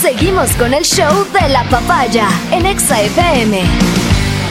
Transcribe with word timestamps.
Seguimos 0.00 0.52
con 0.52 0.74
el 0.74 0.84
show 0.84 1.26
de 1.32 1.48
la 1.48 1.64
papaya 1.64 2.28
en 2.52 2.66
Exa 2.66 3.02
FM. 3.02 3.60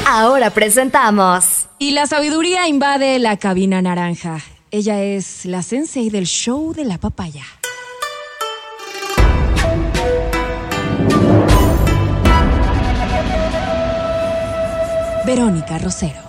Ahora 0.05 0.50
presentamos. 0.50 1.67
Y 1.79 1.92
la 1.92 2.05
sabiduría 2.05 2.67
invade 2.67 3.17
la 3.20 3.38
cabina 3.38 3.82
naranja. 3.82 4.42
Ella 4.72 5.02
es 5.02 5.46
la 5.46 5.62
sensei 5.62 6.10
del 6.10 6.25
show 6.25 6.74
de 6.74 6.83
la 6.83 6.98
papaya. 6.98 7.46
Verónica 15.25 15.77
Rosero. 15.77 16.27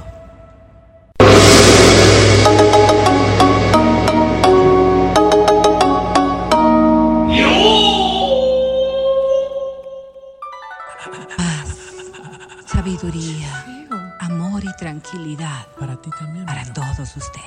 Sabiduría, 12.96 13.86
amor 14.20 14.64
y 14.64 14.72
tranquilidad 14.76 15.66
Para 15.78 16.00
ti 16.00 16.08
también. 16.18 16.46
para 16.46 16.62
Vero. 16.62 16.72
todos 16.74 17.16
ustedes. 17.16 17.44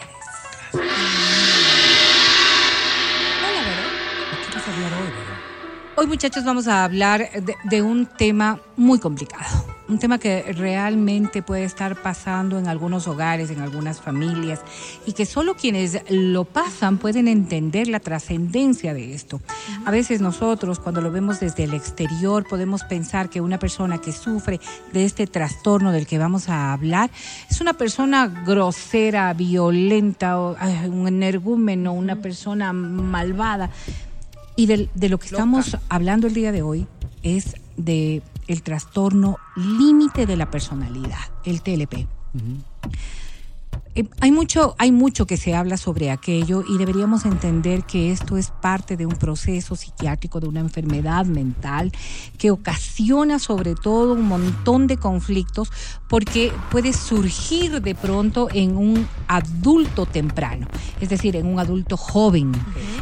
¿De 4.31 4.37
qué 4.47 4.55
vas 4.55 4.67
a 4.67 4.73
hablar 4.73 4.93
hoy, 4.93 5.07
Vero? 5.07 5.41
Hoy 5.95 6.07
muchachos 6.07 6.43
vamos 6.45 6.67
a 6.67 6.83
hablar 6.83 7.29
de, 7.41 7.55
de 7.63 7.81
un 7.81 8.05
tema 8.05 8.59
muy 8.77 8.99
complicado, 8.99 9.65
un 9.91 9.99
tema 9.99 10.19
que 10.19 10.53
realmente 10.53 11.41
puede 11.41 11.65
estar 11.65 12.01
pasando 12.01 12.57
en 12.57 12.67
algunos 12.67 13.07
hogares, 13.07 13.51
en 13.51 13.59
algunas 13.59 13.99
familias, 13.99 14.61
y 15.05 15.11
que 15.11 15.25
solo 15.25 15.55
quienes 15.55 16.01
lo 16.09 16.45
pasan 16.45 16.97
pueden 16.97 17.27
entender 17.27 17.89
la 17.89 17.99
trascendencia 17.99 18.93
de 18.93 19.13
esto. 19.13 19.41
A 19.85 19.91
veces 19.91 20.21
nosotros 20.21 20.79
cuando 20.79 21.01
lo 21.01 21.11
vemos 21.11 21.41
desde 21.41 21.65
el 21.65 21.73
exterior 21.73 22.47
podemos 22.47 22.85
pensar 22.85 23.29
que 23.29 23.41
una 23.41 23.59
persona 23.59 23.99
que 23.99 24.13
sufre 24.13 24.61
de 24.93 25.03
este 25.03 25.27
trastorno 25.27 25.91
del 25.91 26.07
que 26.07 26.17
vamos 26.17 26.47
a 26.47 26.71
hablar 26.71 27.11
es 27.49 27.59
una 27.59 27.73
persona 27.73 28.27
grosera, 28.27 29.33
violenta, 29.33 30.39
un 30.39 31.07
energúmeno, 31.07 31.91
una 31.91 32.15
persona 32.15 32.71
malvada. 32.71 33.69
Y 34.55 34.67
de, 34.67 35.09
lo 35.09 35.17
que 35.17 35.27
estamos 35.27 35.77
hablando 35.89 36.27
el 36.27 36.33
día 36.33 36.53
de 36.53 36.61
hoy 36.61 36.87
es 37.23 37.55
de 37.75 38.21
el 38.47 38.63
trastorno 38.63 39.37
límite 39.55 40.25
de 40.25 40.35
la 40.35 40.49
personalidad, 40.49 41.19
el 41.45 41.61
TLP. 41.61 42.07
Eh, 43.93 44.05
hay 44.21 44.31
mucho, 44.31 44.73
hay 44.77 44.93
mucho 44.93 45.25
que 45.25 45.35
se 45.35 45.53
habla 45.53 45.75
sobre 45.75 46.11
aquello 46.11 46.63
y 46.65 46.77
deberíamos 46.77 47.25
entender 47.25 47.83
que 47.83 48.13
esto 48.13 48.37
es 48.37 48.49
parte 48.49 48.95
de 48.95 49.05
un 49.05 49.15
proceso 49.15 49.75
psiquiátrico, 49.75 50.39
de 50.39 50.47
una 50.47 50.61
enfermedad 50.61 51.25
mental 51.25 51.91
que 52.37 52.51
ocasiona 52.51 53.37
sobre 53.37 53.75
todo 53.75 54.13
un 54.13 54.29
montón 54.29 54.87
de 54.87 54.95
conflictos 54.95 55.71
porque 56.07 56.53
puede 56.69 56.93
surgir 56.93 57.81
de 57.81 57.93
pronto 57.93 58.47
en 58.53 58.77
un 58.77 59.07
adulto 59.27 60.05
temprano, 60.05 60.67
es 61.01 61.09
decir, 61.09 61.35
en 61.35 61.45
un 61.45 61.59
adulto 61.59 61.97
joven, 61.97 62.53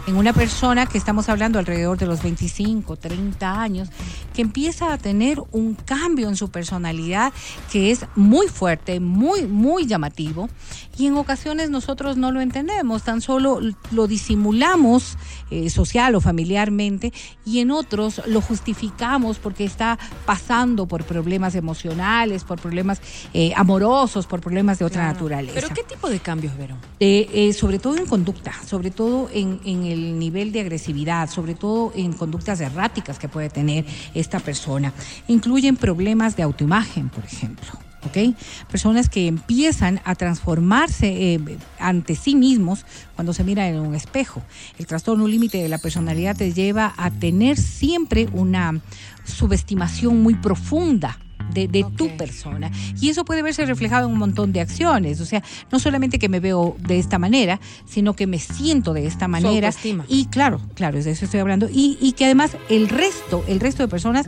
en 0.08 0.16
una 0.16 0.34
persona 0.34 0.88
que 0.88 0.98
estamos 0.98 1.30
hablando 1.30 1.60
alrededor 1.60 2.00
de 2.00 2.08
los 2.08 2.23
25, 2.23 2.98
30 2.98 3.62
años, 3.62 3.90
que 4.34 4.42
empieza 4.42 4.92
a 4.92 4.98
tener 4.98 5.40
un 5.52 5.76
cambio 5.76 6.30
en 6.30 6.36
su 6.36 6.50
personalidad 6.50 7.32
que 7.72 7.92
es 7.92 8.06
muy 8.16 8.48
fuerte, 8.48 9.00
muy, 9.00 9.45
muy 9.45 9.86
llamativo 9.86 10.50
y 10.98 11.08
en 11.08 11.16
ocasiones 11.16 11.70
nosotros 11.70 12.18
no 12.18 12.32
lo 12.32 12.42
entendemos, 12.42 13.04
tan 13.04 13.22
solo 13.22 13.60
lo 13.92 14.08
disimulamos 14.08 15.18
eh, 15.52 15.70
social 15.70 16.16
o 16.16 16.22
familiarmente 16.22 17.14
y 17.46 17.60
en 17.60 17.72
otros 17.72 18.22
lo 18.28 18.42
justificamos 18.42 19.40
porque 19.40 19.64
está 19.64 19.98
pasando 20.26 20.88
por 20.88 21.04
problemas 21.04 21.56
emocionales, 21.56 22.44
por 22.44 22.60
problemas 22.60 23.02
eh, 23.34 23.54
amorosos, 23.56 24.28
por 24.28 24.42
problemas 24.42 24.80
de 24.80 24.86
otra 24.86 25.06
naturaleza. 25.06 25.54
¿Pero 25.56 25.73
qué 25.73 25.84
tipo 25.84 26.10
de 26.10 26.20
cambios, 26.20 26.56
Vero? 26.58 26.76
Eh, 27.00 27.30
eh, 27.34 27.54
sobre 27.54 27.80
todo 27.80 27.98
en 27.98 28.06
conducta, 28.06 28.54
sobre 28.66 28.92
todo 28.92 29.30
en, 29.34 29.60
en 29.64 29.86
el 29.86 30.20
nivel 30.20 30.52
de 30.52 30.62
agresividad, 30.62 31.30
sobre 31.30 31.56
todo 31.56 31.92
en 31.95 32.14
conductas 32.14 32.60
erráticas 32.62 33.20
que 33.20 33.28
puede 33.28 33.50
tener 33.50 33.86
esta 34.14 34.39
persona. 34.39 34.94
Incluyen 35.28 35.76
problemas 35.76 36.36
de 36.36 36.44
autoimagen, 36.44 37.10
por 37.10 37.23
ejemplo. 37.23 37.89
¿Ok? 38.05 38.36
Personas 38.70 39.10
que 39.10 39.27
empiezan 39.27 40.02
a 40.05 40.15
transformarse 40.15 41.33
eh, 41.33 41.39
ante 41.80 42.15
sí 42.15 42.36
mismos 42.36 42.86
cuando 43.15 43.33
se 43.33 43.43
miran 43.43 43.67
en 43.67 43.80
un 43.80 43.95
espejo. 43.95 44.42
El 44.77 44.87
trastorno 44.87 45.27
límite 45.27 45.61
de 45.61 45.70
la 45.70 45.77
personalidad 45.77 46.36
te 46.36 46.54
lleva 46.54 46.93
a 46.98 47.11
tener 47.11 47.58
siempre 47.58 48.30
una 48.33 48.80
subestimación 49.26 50.21
muy 50.21 50.36
profunda 50.36 51.17
de, 51.54 51.67
de 51.67 51.86
tu 51.95 52.15
persona. 52.17 52.71
Y 53.02 53.10
eso 53.10 53.26
puede 53.26 53.42
verse 53.42 53.65
reflejado 53.65 54.08
en 54.08 54.14
un 54.14 54.20
montón 54.20 54.54
de 54.54 54.61
acciones. 54.61 55.21
O 55.21 55.26
sea, 55.26 55.43
no 55.71 55.80
solamente 55.80 56.20
que 56.20 56.30
me 56.30 56.39
veo 56.39 56.76
de 56.80 56.99
esta 56.99 57.20
manera, 57.20 57.60
sino 57.86 58.15
que 58.15 58.27
me 58.27 58.39
siento 58.39 58.93
de 58.93 59.05
esta 59.05 59.27
manera. 59.27 59.71
Y 60.08 60.26
claro, 60.26 60.61
claro, 60.76 60.98
es 60.98 61.05
de 61.05 61.11
eso 61.11 61.26
estoy 61.26 61.39
hablando. 61.39 61.70
Y, 61.71 61.98
y 62.02 62.14
que 62.14 62.26
además 62.26 62.58
el 62.70 62.89
resto, 62.89 63.43
el 63.48 63.59
resto 63.59 63.83
de 63.83 63.89
personas, 63.89 64.27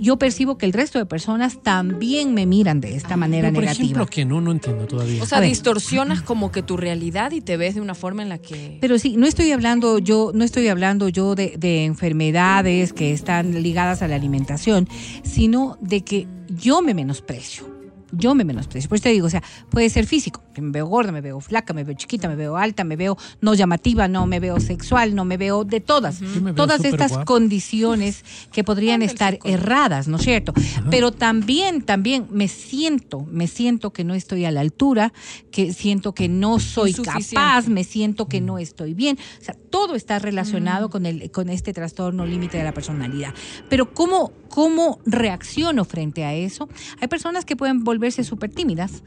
yo 0.00 0.16
percibo 0.16 0.58
que 0.58 0.66
el 0.66 0.72
resto 0.72 0.98
de 0.98 1.06
personas 1.06 1.62
también 1.62 2.34
me 2.34 2.46
miran 2.46 2.80
de 2.80 2.96
esta 2.96 3.16
manera 3.16 3.48
Pero, 3.48 3.54
por 3.54 3.64
negativa. 3.64 3.84
ejemplo, 3.84 4.06
que 4.06 4.24
no, 4.24 4.40
no 4.40 4.52
entiendo 4.52 4.86
todavía. 4.86 5.22
O 5.22 5.26
sea, 5.26 5.40
distorsionas 5.40 6.22
como 6.22 6.50
que 6.50 6.62
tu 6.62 6.76
realidad 6.76 7.32
y 7.32 7.40
te 7.40 7.56
ves 7.56 7.74
de 7.74 7.80
una 7.80 7.94
forma 7.94 8.22
en 8.22 8.28
la 8.28 8.38
que... 8.38 8.78
Pero 8.80 8.98
sí, 8.98 9.16
no 9.16 9.26
estoy 9.26 9.52
hablando 9.52 9.98
yo, 9.98 10.32
no 10.34 10.44
estoy 10.44 10.68
hablando 10.68 11.08
yo 11.08 11.34
de, 11.34 11.54
de 11.58 11.84
enfermedades 11.84 12.92
que 12.92 13.12
están 13.12 13.62
ligadas 13.62 14.02
a 14.02 14.08
la 14.08 14.16
alimentación, 14.16 14.88
sino 15.22 15.76
de 15.80 16.02
que 16.02 16.26
yo 16.60 16.82
me 16.82 16.92
menosprecio. 16.92 17.71
Yo 18.12 18.34
me 18.34 18.44
menosprecio. 18.44 18.88
Por 18.88 18.96
eso 18.96 19.04
te 19.04 19.08
digo, 19.08 19.26
o 19.26 19.30
sea, 19.30 19.42
puede 19.70 19.88
ser 19.90 20.06
físico, 20.06 20.42
que 20.54 20.60
me 20.60 20.70
veo 20.70 20.86
gorda, 20.86 21.12
me 21.12 21.20
veo 21.20 21.40
flaca, 21.40 21.72
me 21.72 21.82
veo 21.82 21.94
chiquita, 21.96 22.28
me 22.28 22.36
veo 22.36 22.56
alta, 22.56 22.84
me 22.84 22.96
veo 22.96 23.16
no 23.40 23.54
llamativa, 23.54 24.06
no 24.06 24.26
me 24.26 24.38
veo 24.38 24.60
sexual, 24.60 25.14
no 25.14 25.24
me 25.24 25.36
veo 25.36 25.64
de 25.64 25.80
todas. 25.80 26.20
veo 26.20 26.54
Todas 26.54 26.84
estas 26.84 27.18
condiciones 27.24 28.24
que 28.52 28.64
podrían 28.64 29.02
estar 29.02 29.38
erradas, 29.44 30.08
¿no 30.08 30.16
es 30.16 30.22
cierto? 30.22 30.52
Pero 30.90 31.12
también, 31.12 31.82
también 31.82 32.26
me 32.30 32.48
siento, 32.48 33.26
me 33.30 33.46
siento 33.46 33.92
que 33.92 34.04
no 34.04 34.14
estoy 34.14 34.44
a 34.44 34.50
la 34.50 34.60
altura, 34.60 35.12
que 35.50 35.72
siento 35.72 36.14
que 36.14 36.28
no 36.28 36.60
soy 36.60 36.94
capaz, 36.94 37.68
me 37.68 37.84
siento 37.84 38.26
que 38.26 38.40
no 38.40 38.58
estoy 38.58 38.94
bien. 38.94 39.18
O 39.40 39.44
sea, 39.44 39.56
todo 39.70 39.94
está 39.94 40.18
relacionado 40.18 40.90
con, 40.90 41.06
el, 41.06 41.30
con 41.30 41.48
este 41.48 41.72
trastorno 41.72 42.26
límite 42.26 42.58
de 42.58 42.64
la 42.64 42.72
personalidad. 42.72 43.34
Pero 43.68 43.92
¿cómo, 43.92 44.32
¿cómo 44.48 45.00
reacciono 45.06 45.84
frente 45.84 46.24
a 46.24 46.34
eso? 46.34 46.68
Hay 47.00 47.08
personas 47.08 47.44
que 47.44 47.56
pueden 47.56 47.84
volverse 48.02 48.24
súper 48.24 48.50
tímidas. 48.50 49.04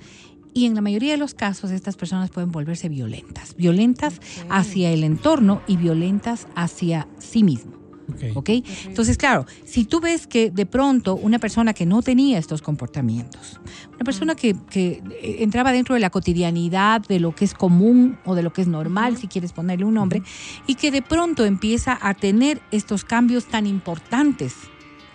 Y 0.54 0.66
en 0.66 0.74
la 0.74 0.80
mayoría 0.80 1.12
de 1.12 1.18
los 1.18 1.34
casos 1.34 1.70
estas 1.72 1.98
personas 1.98 2.30
pueden 2.30 2.54
volverse 2.54 2.88
violentas, 2.88 3.58
violentas 3.58 4.22
hacia 4.50 4.90
el 4.90 5.04
entorno 5.04 5.62
y 5.68 5.76
violentas 5.76 6.48
hacia 6.56 7.10
sí 7.20 7.44
mismo. 7.44 7.74
Ok. 8.08 8.38
¿Ok? 8.38 8.50
Entonces, 8.86 9.18
claro, 9.18 9.46
si 9.66 9.84
tú 9.84 10.00
ves 10.00 10.28
que 10.28 10.50
de 10.50 10.66
pronto 10.66 11.16
una 11.16 11.40
persona 11.40 11.74
que 11.74 11.86
no 11.86 12.02
tenía 12.02 12.38
estos 12.38 12.62
comportamientos, 12.62 13.60
una 13.96 14.06
persona 14.06 14.36
que, 14.36 14.56
que, 14.70 15.04
eh, 15.22 15.38
entraba 15.40 15.74
dentro 15.74 15.96
de 15.96 16.00
la 16.00 16.10
cotidianidad, 16.10 17.02
de 17.02 17.20
lo 17.20 17.36
que 17.36 17.44
es 17.44 17.54
común 17.54 18.18
o 18.24 18.34
de 18.34 18.44
lo 18.44 18.54
que 18.54 18.62
es 18.62 18.70
normal, 18.70 19.18
si 19.18 19.28
quieres 19.28 19.52
ponerle 19.52 19.84
un 19.84 19.96
nombre, 19.96 20.24
y 20.68 20.76
que 20.76 20.90
de 20.90 21.02
pronto 21.02 21.44
empieza 21.44 22.00
a 22.02 22.14
tener 22.14 22.62
estos 22.72 23.04
cambios 23.04 23.46
tan 23.48 23.68
importantes 23.68 24.54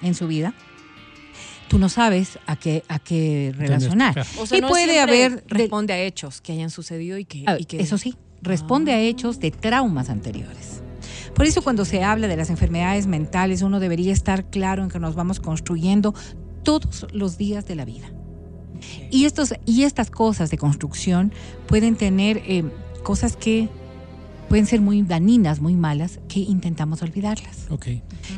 en 0.02 0.14
su 0.14 0.26
vida, 0.26 0.52
tú 1.70 1.78
no 1.78 1.88
sabes 1.88 2.36
a 2.46 2.56
qué, 2.56 2.82
a 2.88 2.98
qué 2.98 3.54
relacionar. 3.56 4.26
O 4.40 4.44
sea, 4.44 4.58
y 4.58 4.60
no 4.60 4.66
puede 4.68 4.98
haber... 4.98 5.36
de- 5.36 5.42
responde 5.46 5.92
a 5.92 6.02
hechos 6.02 6.40
que 6.40 6.50
hayan 6.52 6.68
sucedido 6.68 7.16
y 7.16 7.24
que... 7.24 7.44
a 7.46 7.52
ver, 7.52 7.62
y 7.62 7.64
que- 7.64 7.80
Eso 7.80 7.96
sí, 7.96 8.16
responde 8.42 8.92
a 8.92 9.00
hechos 9.00 9.38
de 9.38 9.52
traumas 9.52 10.10
anteriores. 10.10 10.82
Por 11.32 11.46
eso 11.46 11.62
cuando 11.62 11.84
se 11.84 12.02
habla 12.02 12.26
de 12.26 12.36
las 12.36 12.50
enfermedades 12.50 13.06
mentales, 13.06 13.62
uno 13.62 13.78
debería 13.78 14.12
estar 14.12 14.50
claro 14.50 14.82
en 14.82 14.90
que 14.90 14.98
nos 14.98 15.14
vamos 15.14 15.38
construyendo 15.38 16.12
todos 16.64 17.06
los 17.12 17.38
días 17.38 17.66
de 17.68 17.76
la 17.76 17.84
vida. 17.84 18.10
Y, 19.12 19.26
estos, 19.26 19.54
y 19.64 19.84
estas 19.84 20.10
cosas 20.10 20.50
de 20.50 20.58
construcción 20.58 21.32
pueden 21.68 21.94
tener 21.94 22.38
eh, 22.46 22.64
cosas 23.04 23.36
que 23.36 23.68
pueden 24.50 24.66
ser 24.66 24.80
muy 24.80 25.00
dañinas, 25.02 25.60
muy 25.60 25.74
malas, 25.76 26.18
que 26.28 26.40
intentamos 26.40 27.00
olvidarlas. 27.02 27.66
Ok. 27.70 27.84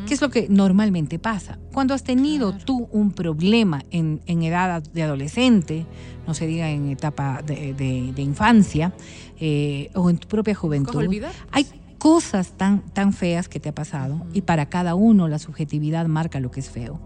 ¿Qué 0.06 0.12
es 0.14 0.20
lo 0.20 0.29
que 0.31 0.47
normalmente 0.50 1.19
pasa? 1.19 1.59
Cuando 1.73 1.94
has 1.94 2.05
tenido 2.05 2.53
tú 2.55 2.87
un 2.93 3.12
problema 3.12 3.82
en, 3.91 4.20
en 4.26 4.43
edad 4.43 4.82
de 4.82 5.03
adolescente, 5.03 5.87
no 6.26 6.35
se 6.35 6.47
diga 6.47 6.69
en 6.70 6.91
etapa 6.91 7.41
de, 7.41 7.73
de- 7.73 8.12
de 8.14 8.23
infancia, 8.23 8.93
eh, 9.41 9.91
o 9.94 10.11
en 10.11 10.19
tu 10.19 10.29
propia 10.29 10.55
¿Cómo 10.55 10.61
juventud, 10.69 11.25
hay 11.50 11.67
cosas 11.97 12.53
tan, 12.59 12.82
tan 12.93 13.14
feas 13.14 13.49
que 13.49 13.59
te 13.59 13.70
ha 13.70 13.75
pasado 13.75 14.26
y 14.35 14.43
para 14.43 14.67
cada 14.67 14.94
uno 14.94 15.29
la 15.29 15.38
subjetividad 15.38 16.06
marca 16.09 16.41
lo 16.41 16.50
que 16.50 16.61
es 16.61 16.69
feo. 16.69 17.00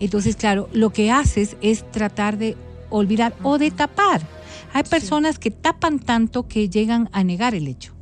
Entonces, 0.00 0.34
claro, 0.34 0.68
lo 0.72 0.90
que 0.90 1.12
haces 1.12 1.56
es 1.60 1.88
tratar 1.92 2.36
de 2.36 2.56
olvidar 2.88 3.32
o 3.44 3.58
de 3.58 3.70
tapar. 3.70 4.22
Hay 4.72 4.82
personas 4.82 5.38
que 5.38 5.52
tapan 5.52 6.00
tanto 6.00 6.48
que 6.48 6.68
llegan 6.68 7.08
a 7.12 7.22
negar 7.22 7.54
el 7.54 7.68
hecho. 7.68 7.92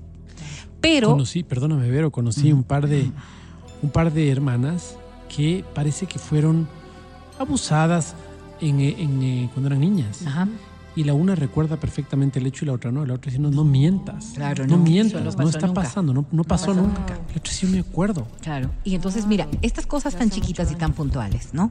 Pero 0.80 1.10
Conocí, 1.10 1.42
perdóname, 1.42 1.90
Vero, 1.90 2.10
conocí 2.10 2.52
un 2.52 2.62
par 2.62 2.86
de 2.88 3.10
un 3.82 3.90
par 3.90 4.12
de 4.12 4.30
hermanas 4.30 4.96
que 5.34 5.64
parece 5.75 6.06
que 6.06 6.19
fueron 6.19 6.69
abusadas 7.38 8.14
en, 8.60 8.80
eh, 8.80 8.96
en, 8.98 9.22
eh, 9.22 9.50
cuando 9.52 9.69
eran 9.69 9.80
niñas. 9.80 10.26
Ajá. 10.26 10.48
Y 10.96 11.04
la 11.04 11.14
una 11.14 11.36
recuerda 11.36 11.76
perfectamente 11.76 12.40
el 12.40 12.46
hecho 12.46 12.64
y 12.64 12.66
la 12.66 12.72
otra 12.72 12.90
no. 12.90 13.06
La 13.06 13.14
otra 13.14 13.30
dice, 13.30 13.40
no, 13.40 13.50
no 13.50 13.64
mientas. 13.64 14.32
Claro, 14.34 14.66
no, 14.66 14.76
no, 14.78 14.82
mientas, 14.82 15.22
no 15.36 15.48
está 15.48 15.66
nunca. 15.69 15.82
pasando, 15.82 16.12
no, 16.12 16.26
no 16.32 16.42
pasó 16.42 16.66
pasó 16.66 16.80
nunca. 16.80 16.98
nunca. 16.98 17.14
La 17.14 17.36
otra 17.38 17.52
sí 17.52 17.66
me 17.66 17.78
acuerdo. 17.78 18.26
Claro. 18.40 18.70
Y 18.82 18.96
entonces, 18.96 19.26
mira, 19.26 19.46
estas 19.62 19.86
cosas 19.86 20.16
tan 20.16 20.30
chiquitas 20.30 20.72
y 20.72 20.75
tan 20.75 20.94
puntuales, 20.94 21.50
¿no? 21.52 21.70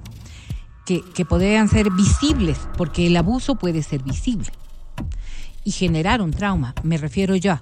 Que, 0.85 1.01
que 1.13 1.25
podrían 1.25 1.67
ser 1.67 1.89
visibles, 1.91 2.57
porque 2.77 3.07
el 3.07 3.17
abuso 3.17 3.55
puede 3.55 3.83
ser 3.83 4.01
visible. 4.01 4.47
Y 5.65 5.71
generar 5.71 6.21
un 6.21 6.31
trauma, 6.31 6.73
me 6.83 6.95
refiero 6.97 7.35
yo 7.35 7.51
a 7.51 7.61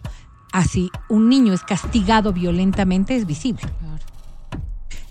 si 0.69 0.91
un 1.09 1.29
niño 1.29 1.53
es 1.53 1.63
castigado 1.63 2.31
violentamente, 2.33 3.15
es 3.15 3.25
visible. 3.25 3.61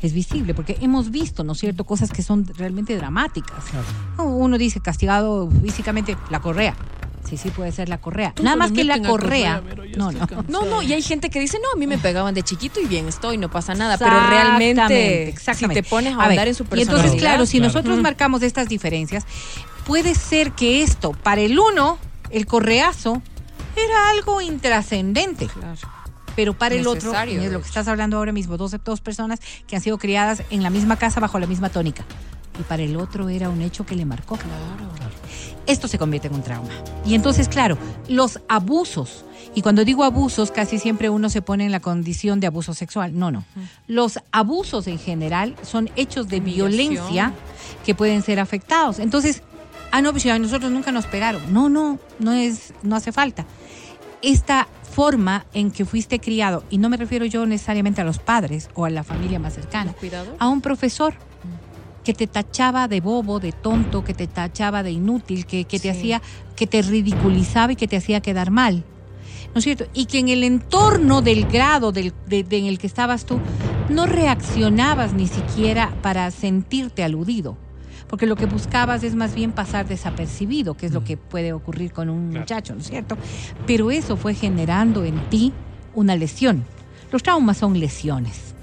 Es 0.03 0.13
visible, 0.13 0.53
porque 0.55 0.77
hemos 0.83 1.11
visto, 1.11 1.45
¿no 1.45 1.53
es 1.53 1.59
cierto?, 1.61 1.85
cosas 1.85 2.11
que 2.11 2.23
son 2.23 2.47
realmente 2.59 2.95
dramáticas. 2.97 3.65
Uno 4.19 4.59
dice 4.59 4.81
castigado 4.81 5.51
físicamente, 5.63 6.17
la 6.31 6.41
correa. 6.41 6.75
Sí, 7.27 7.39
sí, 7.39 7.49
puede 7.49 7.73
ser 7.73 7.89
la 7.89 7.97
correa. 7.99 8.35
Nada 8.43 8.55
más 8.55 8.71
que 8.71 8.85
la 8.85 8.97
a 8.97 9.03
correa, 9.03 9.63
No, 9.97 10.13
no. 10.13 10.27
No, 10.49 10.67
no, 10.67 10.83
y 10.83 10.93
hay 10.93 11.01
gente 11.01 11.31
que 11.31 11.41
dice, 11.41 11.59
no, 11.63 11.69
a 11.75 11.79
mí 11.79 11.87
me 11.87 11.97
pegaban 11.97 12.35
de 12.35 12.43
chiquito 12.43 12.81
y 12.81 12.87
bien 12.87 13.09
estoy, 13.09 13.39
no 13.39 13.51
pasa 13.51 13.75
nada. 13.75 13.97
Pero 13.97 14.11
realmente, 14.29 15.29
exactamente. 15.31 15.81
si 15.81 15.85
te 15.85 15.89
pones 15.89 16.13
a, 16.13 16.19
ver, 16.19 16.27
ahondar 16.27 16.49
en 16.49 16.55
su 16.55 16.65
Y 16.65 16.67
personalidad. 16.67 16.99
entonces, 17.07 17.21
claro, 17.23 17.47
si 17.47 17.57
Claro. 17.59 17.73
nosotros 17.73 17.99
Mm. 17.99 18.03
marcamos 18.03 18.43
estas 18.43 18.69
diferencias, 18.69 19.25
puede 19.87 20.15
ser 20.15 20.53
que 20.53 20.83
esto, 20.83 21.13
para 21.13 21.41
el 21.41 21.59
uno, 21.59 21.97
el 22.29 22.45
correazo, 22.45 23.23
era 23.77 24.11
algo 24.11 24.41
intrascendente. 24.41 25.47
Claro. 25.47 25.81
Pero 26.37 26.55
para 26.55 26.75
el 26.75 26.87
otro, 26.87 27.13
es 27.17 27.53
lo 27.53 27.61
que 27.61 27.69
estás 27.69 27.89
hablando 27.89 28.17
ahora 28.17 28.33
mismo, 28.33 28.57
dos, 28.57 28.75
dos 28.85 29.01
personas 29.01 29.41
que 29.67 29.77
han 29.77 29.83
sido 29.83 29.99
criadas 29.99 30.43
en 30.51 30.63
la 30.63 30.71
misma 30.71 30.97
casa 30.97 31.21
bajo 31.21 31.39
la 31.39 31.47
misma 31.47 31.69
tónica. 31.69 32.05
Y 32.59 32.63
para 32.65 32.83
el 32.83 32.97
otro 32.97 33.29
era 33.29 33.49
un 33.49 33.61
hecho 33.63 33.85
que 33.87 33.95
le 33.95 34.05
marcó. 34.05 34.39
Esto 35.67 35.89
se 35.89 35.99
convierte 35.99 36.29
en 36.29 36.35
un 36.35 36.43
trauma. 36.43 36.69
Y 37.05 37.15
entonces, 37.15 37.49
claro, 37.49 37.79
los 38.09 38.41
abusos, 38.49 39.25
y 39.55 39.63
cuando 39.63 39.85
digo 39.85 40.05
abusos, 40.05 40.51
casi 40.51 40.79
siempre 40.79 41.09
uno 41.09 41.31
se 41.31 41.43
pone 41.43 41.65
en 41.65 41.73
la 41.73 41.81
condición 41.81 42.41
de 42.41 42.47
abuso 42.47 42.75
sexual. 42.75 43.19
No, 43.19 43.31
no. 43.31 43.45
Los 43.87 44.19
abusos 44.31 44.87
en 44.87 44.99
general 44.99 45.57
son 45.63 45.91
hechos 45.97 46.29
de 46.29 46.41
violencia 46.41 47.33
que 47.85 47.95
pueden 47.95 48.23
ser 48.23 48.41
afectados. 48.41 48.99
Entonces, 48.99 49.43
ah, 49.91 50.03
no, 50.03 50.13
pues 50.13 50.27
a 50.27 50.39
nosotros 50.39 50.71
nunca 50.71 50.93
nos 50.93 51.07
pegaron. 51.07 51.53
No, 51.53 51.69
no, 51.69 51.99
no 52.19 52.33
es, 52.33 52.75
no 52.83 52.97
hace 52.97 53.13
falta. 53.13 53.47
Esta 54.25 54.69
forma 54.83 55.47
en 55.53 55.71
que 55.71 55.85
fuiste 55.85 56.19
criado, 56.21 56.65
y 56.71 56.79
no 56.79 56.89
me 56.89 56.97
refiero 56.97 57.25
yo 57.27 57.45
necesariamente 57.47 58.01
a 58.01 58.05
los 58.05 58.19
padres 58.19 58.69
o 58.75 58.85
a 58.85 58.91
la 58.91 59.05
familia 59.05 59.39
más 59.39 59.55
cercana, 59.55 59.91
¿Los 59.91 59.97
cuidadores? 59.97 60.41
a 60.41 60.49
un 60.49 60.61
profesor 60.63 61.15
que 62.03 62.15
te 62.15 62.27
tachaba 62.27 62.87
de 62.89 63.01
bobo, 63.01 63.41
de 63.41 63.53
tonto, 63.53 64.03
que 64.03 64.15
te 64.15 64.27
tachaba 64.29 64.83
de 64.83 64.93
inútil, 64.93 65.47
que, 65.47 65.65
que 65.65 65.79
te 65.79 65.91
Sí. 65.93 65.99
hacía, 65.99 66.23
que 66.57 66.67
te 66.67 66.83
ridiculizaba 66.83 67.73
y 67.73 67.77
que 67.77 67.89
te 67.89 67.97
hacía 67.97 68.21
quedar 68.21 68.51
mal. 68.51 68.85
¿No 69.55 69.59
es 69.59 69.65
cierto? 69.65 69.85
Y 69.95 70.07
que 70.07 70.19
en 70.19 70.29
el 70.29 70.43
entorno 70.45 71.23
del 71.23 71.47
grado 71.47 71.93
del, 71.93 72.13
de- 72.27 72.45
de- 72.45 72.59
en 72.59 72.67
el 72.67 72.79
que 72.79 72.87
estabas 72.87 73.25
tú, 73.25 73.41
no 73.89 74.07
reaccionabas 74.07 75.13
ni 75.15 75.29
siquiera 75.29 75.97
para 76.03 76.31
sentirte 76.31 77.05
aludido. 77.05 77.57
Porque 78.15 78.27
lo 78.27 78.37
que 78.37 78.47
buscabas 78.47 79.03
es 79.03 79.17
más 79.17 79.35
bien 79.35 79.51
pasar 79.51 79.89
desapercibido, 79.89 80.77
que 80.77 80.87
es 80.87 80.93
lo 80.93 81.03
que 81.03 81.17
puede 81.17 81.53
ocurrir 81.53 81.91
con 81.93 82.09
un 82.09 82.29
Claro. 82.29 82.41
muchacho, 82.43 82.73
¿no 82.77 82.81
es 82.81 82.87
cierto? 82.87 83.19
Pero 83.67 83.91
eso 83.91 84.17
fue 84.17 84.37
generando 84.37 85.03
en 85.03 85.19
ti 85.31 85.53
una 85.95 86.15
lesión. 86.15 86.63
Los 87.11 87.25
traumas 87.25 87.57
son 87.57 87.81
lesiones. 87.81 88.55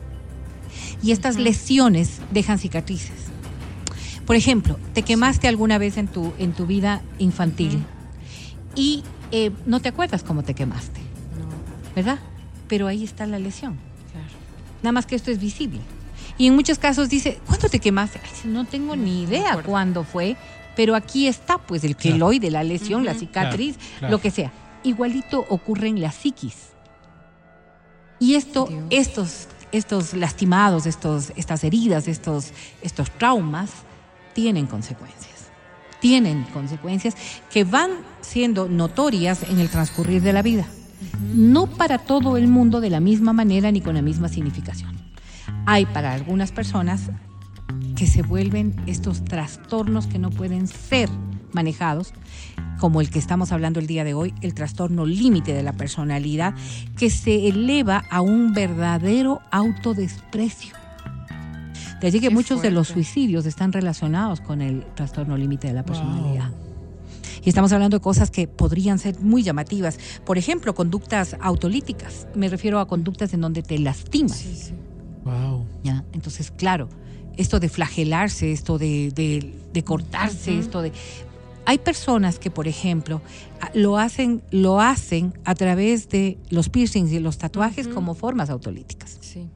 Y 1.03 1.11
estas 1.11 1.35
lesiones 1.35 2.21
dejan 2.31 2.59
cicatrices. 2.59 3.11
Por 4.25 4.37
ejemplo, 4.37 4.79
te 4.93 5.01
quemaste 5.03 5.49
alguna 5.49 5.77
vez 5.77 5.97
en 5.97 6.07
tu, 6.07 6.31
en 6.39 6.53
tu 6.53 6.65
vida 6.65 7.01
infantil 7.19 7.83
y 8.73 9.03
eh, 9.33 9.51
no 9.65 9.81
te 9.81 9.89
acuerdas 9.89 10.23
cómo 10.23 10.43
te 10.43 10.53
quemaste, 10.53 11.01
No, 11.01 11.93
¿verdad? 11.93 12.19
Pero 12.69 12.87
ahí 12.87 13.03
está 13.03 13.25
la 13.27 13.37
lesión. 13.37 13.75
claro. 14.13 14.27
Nada 14.81 14.93
más 14.93 15.05
que 15.05 15.15
esto 15.15 15.29
es 15.29 15.41
visible. 15.41 15.81
Y 16.37 16.47
en 16.47 16.55
muchos 16.55 16.79
casos 16.79 17.09
dice, 17.09 17.39
¿cuándo 17.47 17.69
te 17.69 17.79
quemaste? 17.79 18.19
Ay, 18.23 18.51
no 18.51 18.65
tengo 18.65 18.95
ni 18.95 19.23
idea 19.23 19.61
cuándo 19.63 20.03
fue, 20.03 20.35
pero 20.75 20.95
aquí 20.95 21.27
está 21.27 21.57
pues 21.57 21.83
el 21.83 21.95
Claro. 21.95 22.15
queloide, 22.15 22.49
la 22.51 22.63
lesión, 22.63 23.05
la 23.05 23.13
cicatriz, 23.13 23.75
Claro, 23.77 23.89
claro. 23.99 24.11
lo 24.13 24.21
que 24.21 24.31
sea. 24.31 24.51
Igualito 24.83 25.45
ocurre 25.49 25.87
en 25.89 26.01
la 26.01 26.11
psiquis. 26.11 26.69
Y 28.19 28.35
esto, 28.35 28.65
Dios. 28.67 28.83
estos, 28.89 29.47
estos 29.71 30.13
lastimados, 30.13 30.85
estos, 30.85 31.31
estas 31.35 31.63
heridas, 31.63 32.07
estos, 32.07 32.51
estos 32.81 33.09
traumas, 33.11 33.69
tienen 34.33 34.65
consecuencias. 34.67 35.31
Tienen 35.99 36.43
consecuencias 36.53 37.15
que 37.51 37.63
van 37.63 37.91
siendo 38.21 38.67
notorias 38.67 39.43
en 39.49 39.59
el 39.59 39.69
transcurrir 39.69 40.21
de 40.21 40.33
la 40.33 40.41
vida. 40.41 40.65
No 41.33 41.67
para 41.67 41.97
todo 41.99 42.37
el 42.37 42.47
mundo 42.47 42.79
de 42.79 42.89
la 42.89 42.99
misma 42.99 43.33
manera 43.33 43.71
ni 43.71 43.81
con 43.81 43.95
la 43.95 44.01
misma 44.01 44.29
significación. 44.29 44.95
Hay 45.65 45.85
para 45.85 46.13
algunas 46.13 46.51
personas 46.51 47.11
que 47.95 48.07
se 48.07 48.23
vuelven 48.23 48.75
estos 48.87 49.23
trastornos 49.23 50.07
que 50.07 50.19
no 50.19 50.29
pueden 50.29 50.67
ser 50.67 51.09
manejados, 51.53 52.13
como 52.79 53.01
el 53.01 53.09
que 53.09 53.19
estamos 53.19 53.51
hablando 53.51 53.79
el 53.79 53.87
día 53.87 54.03
de 54.03 54.13
hoy, 54.13 54.33
el 54.41 54.53
trastorno 54.53 55.05
límite 55.05 55.53
de 55.53 55.63
la 55.63 55.73
personalidad, 55.73 56.55
que 56.97 57.09
se 57.09 57.47
eleva 57.47 58.03
a 58.09 58.21
un 58.21 58.53
verdadero 58.53 59.41
autodesprecio. 59.51 60.75
De 62.01 62.07
allí 62.07 62.19
que 62.19 62.29
Qué 62.29 62.33
muchos 62.33 62.63
de 62.63 62.71
los 62.71 62.87
suicidios 62.87 63.45
están 63.45 63.71
relacionados 63.71 64.41
con 64.41 64.61
el 64.61 64.83
trastorno 64.95 65.37
límite 65.37 65.67
de 65.67 65.73
la 65.73 65.83
personalidad. 65.83 66.49
Y 67.43 67.49
estamos 67.49 67.71
hablando 67.71 67.97
de 67.97 68.01
cosas 68.01 68.31
que 68.31 68.47
podrían 68.47 68.97
ser 68.97 69.19
muy 69.19 69.43
llamativas. 69.43 69.99
Por 70.25 70.37
ejemplo, 70.39 70.73
conductas 70.73 71.35
autolíticas. 71.39 72.27
Me 72.35 72.49
refiero 72.49 72.79
a 72.79 72.87
conductas 72.87 73.33
en 73.33 73.41
donde 73.41 73.61
te 73.61 73.77
lastimas. 73.77 74.37
Sí, 74.37 74.55
sí. 74.55 74.73
Wow. 75.23 75.65
¿ya? 75.83 76.03
Entonces, 76.13 76.51
claro, 76.51 76.89
esto 77.37 77.59
de 77.59 77.69
flagelarse, 77.69 78.51
esto 78.51 78.77
de, 78.77 79.11
de- 79.11 79.53
de 79.73 79.83
cortarse, 79.83 80.57
esto 80.57 80.81
de... 80.81 80.91
Hay 81.65 81.77
personas 81.77 82.39
que, 82.39 82.49
por 82.49 82.67
ejemplo, 82.67 83.21
lo 83.75 83.97
hacen, 83.99 84.41
lo 84.49 84.81
hacen 84.81 85.33
a 85.45 85.53
través 85.55 86.09
de 86.09 86.37
los 86.49 86.69
piercings 86.69 87.11
y 87.11 87.19
los 87.19 87.37
tatuajes 87.37 87.87
como 87.87 88.15
formas 88.15 88.49
autolíticas. 88.49 89.17
Sí. 89.21 89.47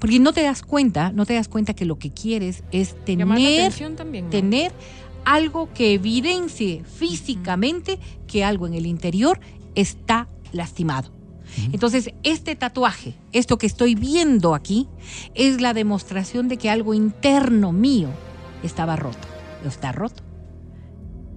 Porque 0.00 0.18
no 0.18 0.32
te 0.32 0.42
das 0.42 0.62
cuenta, 0.62 1.12
no 1.12 1.24
te 1.24 1.34
das 1.34 1.46
cuenta 1.48 1.72
que 1.72 1.84
lo 1.84 1.98
que 1.98 2.10
quieres 2.10 2.64
es 2.72 2.96
tener 3.04 3.26
atención 3.30 3.94
también. 3.94 4.24
¿no? 4.24 4.30
tener 4.30 4.72
algo 5.24 5.72
que 5.72 5.94
evidencie 5.94 6.82
físicamente 6.84 7.98
que 8.26 8.44
algo 8.44 8.66
en 8.66 8.74
el 8.74 8.84
interior 8.86 9.40
está 9.76 10.28
lastimado. 10.52 11.10
Entonces, 11.72 12.10
este 12.22 12.56
tatuaje, 12.56 13.14
esto 13.32 13.58
que 13.58 13.66
estoy 13.66 13.94
viendo 13.94 14.54
aquí, 14.54 14.88
es 15.34 15.60
la 15.60 15.74
demostración 15.74 16.48
de 16.48 16.56
que 16.56 16.70
algo 16.70 16.94
interno 16.94 17.72
mío 17.72 18.08
estaba 18.62 18.96
roto, 18.96 19.28
o 19.64 19.68
está 19.68 19.92
roto. 19.92 20.22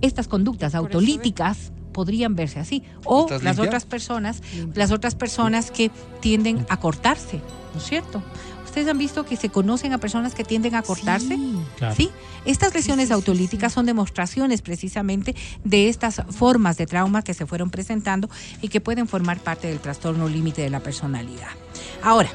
Estas 0.01 0.27
conductas 0.27 0.73
eso 0.73 0.79
autolíticas 0.79 1.71
podrían 1.91 2.35
verse 2.35 2.59
así. 2.59 2.83
O 3.05 3.21
¿Estás 3.21 3.43
las 3.43 3.57
limpia? 3.57 3.69
otras 3.69 3.85
personas, 3.85 4.41
las 4.73 4.91
otras 4.91 5.15
personas 5.15 5.71
que 5.71 5.91
tienden 6.21 6.65
a 6.69 6.77
cortarse, 6.77 7.41
¿no 7.73 7.79
es 7.79 7.85
cierto? 7.85 8.21
Ustedes 8.69 8.88
han 8.88 8.99
visto 8.99 9.25
que 9.25 9.35
se 9.35 9.49
conocen 9.49 9.93
a 9.93 9.97
personas 9.97 10.35
que 10.35 10.43
tienden 10.43 10.75
a 10.75 10.83
cortarse. 10.83 11.35
Sí. 11.35 11.55
Claro. 11.77 11.95
¿Sí? 11.95 12.11
Estas 12.45 12.71
lesiones 12.73 13.05
sí, 13.05 13.07
sí, 13.07 13.13
autolíticas 13.13 13.73
son 13.73 13.88
demostraciones 13.88 14.61
precisamente 14.61 15.35
de 15.63 15.89
estas 15.89 16.21
formas 16.29 16.77
de 16.77 16.85
trauma 16.85 17.23
que 17.23 17.33
se 17.33 17.47
fueron 17.47 17.71
presentando 17.71 18.29
y 18.61 18.67
que 18.67 18.79
pueden 18.79 19.07
formar 19.07 19.39
parte 19.39 19.67
del 19.67 19.79
trastorno 19.79 20.29
límite 20.29 20.61
de 20.61 20.69
la 20.69 20.81
personalidad. 20.81 21.47
Ahora, 22.03 22.29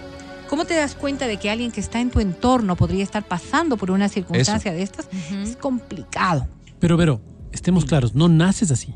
¿cómo 0.48 0.64
te 0.64 0.74
das 0.74 0.96
cuenta 0.96 1.28
de 1.28 1.36
que 1.36 1.50
alguien 1.50 1.70
que 1.70 1.80
está 1.80 2.00
en 2.00 2.10
tu 2.10 2.18
entorno 2.18 2.74
podría 2.74 3.04
estar 3.04 3.22
pasando 3.22 3.76
por 3.76 3.92
una 3.92 4.08
circunstancia 4.08 4.72
de 4.72 4.82
estas? 4.82 5.08
Es 5.32 5.56
complicado. 5.56 6.48
Pero, 6.80 6.96
Vero, 6.96 7.20
estemos 7.52 7.84
claros, 7.84 8.16
no 8.16 8.28
naces 8.28 8.72
así. 8.72 8.92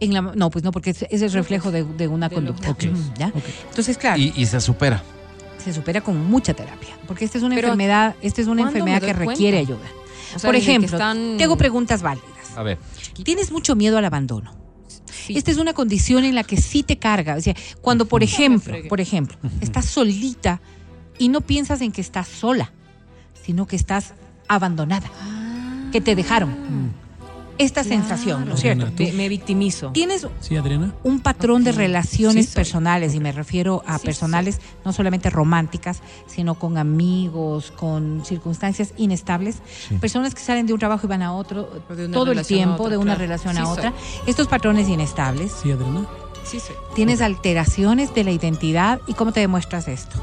En 0.00 0.14
la, 0.14 0.22
no, 0.22 0.48
pues 0.48 0.64
no, 0.64 0.72
porque 0.72 0.90
es, 0.90 1.04
es 1.10 1.20
el 1.20 1.30
reflejo 1.32 1.70
de, 1.70 1.84
de 1.84 2.08
una 2.08 2.30
De 2.30 2.34
conducta. 2.36 2.74
Entonces, 2.74 3.98
claro, 3.98 4.18
Y, 4.18 4.32
y 4.34 4.46
se 4.46 4.60
supera. 4.62 5.02
Se 5.64 5.72
supera 5.72 6.00
con 6.02 6.24
mucha 6.26 6.54
terapia, 6.54 6.96
porque 7.06 7.24
esta 7.24 7.38
es 7.38 7.44
una 7.44 7.54
Pero, 7.54 7.68
enfermedad, 7.68 8.14
esta 8.22 8.40
es 8.40 8.46
una 8.46 8.62
¿cuándo 8.62 8.78
enfermedad 8.78 9.00
me 9.00 9.06
que 9.06 9.12
requiere 9.12 9.64
cuenta? 9.64 9.72
ayuda. 9.74 9.88
O 10.34 10.38
sea, 10.38 10.48
Por 10.48 10.56
ejemplo, 10.56 10.96
están- 10.96 11.36
te 11.38 11.44
hago 11.44 11.56
preguntas 11.56 12.02
válidas. 12.02 12.28
A 12.56 12.62
ver. 12.62 12.78
¿Tienes 13.22 13.50
mucho 13.50 13.74
miedo 13.76 13.98
al 13.98 14.04
abandono? 14.04 14.54
Sí. 15.10 15.36
Esta 15.38 15.50
es 15.50 15.58
una 15.58 15.72
condición 15.72 16.24
en 16.24 16.34
la 16.34 16.44
que 16.44 16.56
sí 16.56 16.82
te 16.82 16.98
carga. 16.98 17.36
O 17.36 17.40
sea, 17.40 17.54
cuando, 17.80 18.06
por 18.06 18.22
ejemplo, 18.22 18.76
por 18.88 19.00
ejemplo, 19.00 19.36
estás 19.60 19.86
solita 19.86 20.60
y 21.18 21.28
no 21.28 21.40
piensas 21.40 21.80
en 21.80 21.92
que 21.92 22.00
estás 22.00 22.28
sola, 22.28 22.72
sino 23.42 23.66
que 23.66 23.76
estás 23.76 24.12
abandonada, 24.48 25.08
que 25.92 26.00
te 26.00 26.14
dejaron. 26.16 26.92
Esta 27.58 27.84
sensación, 27.84 28.48
¿no 28.48 28.54
es 28.54 28.60
cierto? 28.60 28.86
Me, 28.98 29.12
me 29.12 29.28
victimizo. 29.28 29.90
Tienes 29.92 30.26
Sí, 30.40 30.56
Adriana. 30.56 30.92
un 31.04 31.20
patrón 31.20 31.62
de 31.64 31.72
relaciones 31.72 32.46
Sí 32.46 32.50
soy. 32.52 32.54
personales, 32.56 33.14
y 33.14 33.20
me 33.20 33.32
refiero 33.32 33.82
a 33.86 33.98
Sí 33.98 34.06
personales 34.06 34.60
no 34.84 34.92
solamente 34.92 35.30
románticas, 35.30 36.00
sino 36.26 36.54
con 36.56 36.78
amigos, 36.78 37.70
con 37.72 38.22
circunstancias 38.24 38.92
inestables, 38.96 39.56
personas 40.00 40.34
que 40.34 40.40
salen 40.40 40.66
de 40.66 40.72
un 40.72 40.78
trabajo 40.78 41.06
y 41.06 41.08
van 41.08 41.22
a 41.22 41.32
otro 41.32 41.64
todo 42.12 42.32
el 42.32 42.44
tiempo, 42.46 42.82
otra, 42.84 42.90
de 42.90 42.96
una 42.96 43.14
claro. 43.14 43.20
relación 43.20 43.54
Sí 43.54 43.60
a 43.60 43.64
soy. 43.64 43.72
otra. 43.78 43.92
Estos 44.26 44.48
patrones 44.48 44.88
inestables, 44.88 45.52
Sí, 45.62 45.70
Adriana. 45.70 46.06
Sí, 46.44 46.60
sí. 46.60 46.72
tienes 46.94 47.20
alteraciones 47.22 48.14
de 48.14 48.24
la 48.24 48.30
identidad 48.30 49.00
y 49.06 49.14
cómo 49.14 49.32
te 49.32 49.40
demuestras 49.40 49.88
esto. 49.88 50.16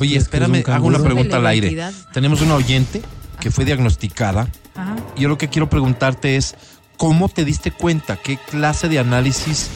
Oye, 0.00 0.16
espérame, 0.16 0.62
hago 0.66 0.86
una 0.86 0.98
pregunta 0.98 1.36
al 1.36 1.46
aire. 1.46 1.68
identidad. 1.68 1.92
Tenemos 2.12 2.40
una 2.42 2.54
oyente 2.56 3.00
que 3.40 3.50
fue 3.50 3.64
diagnosticada. 3.64 4.48
Ajá. 4.74 4.96
Yo 5.16 5.28
lo 5.28 5.38
que 5.38 5.48
quiero 5.48 5.70
preguntarte 5.70 6.36
es, 6.36 6.54
¿cómo 7.00 7.30
te 7.30 7.46
diste 7.46 7.70
cuenta? 7.70 8.16
¿Qué 8.16 8.36
clase 8.36 8.90
de 8.90 8.98
análisis 8.98 9.68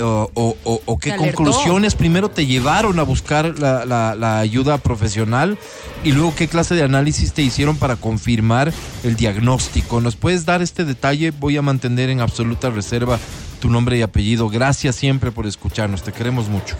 o, 0.00 0.30
o- 0.34 0.56
o- 0.62 0.80
o 0.86 0.98
qué 0.98 1.10
conclusiones 1.16 1.96
primero 1.96 2.30
te 2.30 2.46
llevaron 2.46 3.00
a 3.00 3.02
buscar 3.02 3.58
la, 3.58 3.84
la- 3.84 4.14
la 4.14 4.38
ayuda 4.38 4.78
profesional 4.78 5.58
y 6.04 6.12
luego 6.12 6.32
qué 6.36 6.46
clase 6.46 6.76
de 6.76 6.84
análisis 6.84 7.32
te 7.32 7.42
hicieron 7.42 7.76
para 7.76 7.96
confirmar 7.96 8.72
el 9.02 9.16
diagnóstico? 9.16 10.00
¿Nos 10.00 10.14
puedes 10.14 10.46
dar 10.46 10.62
este 10.62 10.84
detalle? 10.84 11.32
Voy 11.32 11.56
a 11.56 11.62
mantener 11.62 12.08
en 12.08 12.20
absoluta 12.20 12.70
reserva 12.70 13.18
tu 13.60 13.68
nombre 13.68 13.98
y 13.98 14.02
apellido. 14.02 14.48
Gracias 14.48 14.94
siempre 14.94 15.32
por 15.32 15.48
escucharnos, 15.48 16.04
te 16.04 16.12
queremos 16.12 16.48
mucho. 16.48 16.76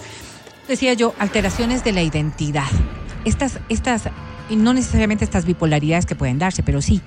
Decía 0.68 0.94
yo, 0.94 1.14
alteraciones 1.18 1.82
de 1.82 1.90
la 1.92 2.02
identidad. 2.02 2.68
Estas, 3.25 3.59
estas, 3.68 4.04
y 4.49 4.54
no 4.54 4.73
necesariamente 4.73 5.25
estas 5.25 5.47
bipolaridades 5.47 6.06
que 6.06 6.14
pueden 6.14 6.38
darse, 6.38 6.62
pero 6.62 6.80
sí. 6.80 7.02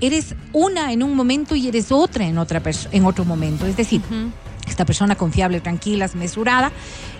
Eres 0.00 0.34
una 0.52 0.92
en 0.92 1.02
un 1.02 1.14
momento 1.14 1.54
y 1.54 1.68
eres 1.68 1.90
otra 1.92 2.26
en, 2.26 2.38
otra 2.38 2.62
en 2.92 3.04
otro 3.04 3.24
momento. 3.24 3.66
Es 3.66 3.76
decir, 3.76 4.02
esta 4.68 4.84
persona 4.84 5.14
confiable, 5.16 5.60
tranquila, 5.60 6.08
mesurada, 6.14 6.72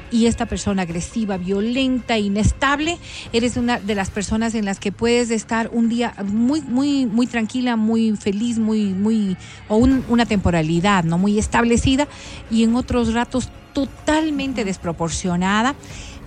y 0.08 0.26
esta 0.26 0.46
persona 0.46 0.82
agresiva, 0.82 1.36
violenta, 1.36 2.16
inestable, 2.16 2.96
eres 3.32 3.56
una 3.56 3.80
de 3.80 3.94
las 3.96 4.08
personas 4.10 4.54
en 4.54 4.64
las 4.64 4.78
que 4.78 4.92
puedes 4.92 5.30
estar 5.32 5.68
un 5.72 5.88
día 5.88 6.14
muy, 6.24 6.60
muy, 6.62 7.06
muy 7.06 7.26
tranquila, 7.26 7.74
muy 7.74 8.16
feliz, 8.16 8.58
muy, 8.58 8.84
muy, 8.94 9.36
o 9.68 9.76
un- 9.76 10.04
una 10.08 10.24
temporalidad, 10.24 11.02
¿no? 11.02 11.18
Muy 11.18 11.38
establecida, 11.40 12.06
y 12.52 12.62
en 12.62 12.76
otros 12.76 13.14
ratos 13.14 13.48
totalmente 13.72 14.64
desproporcionada. 14.64 15.74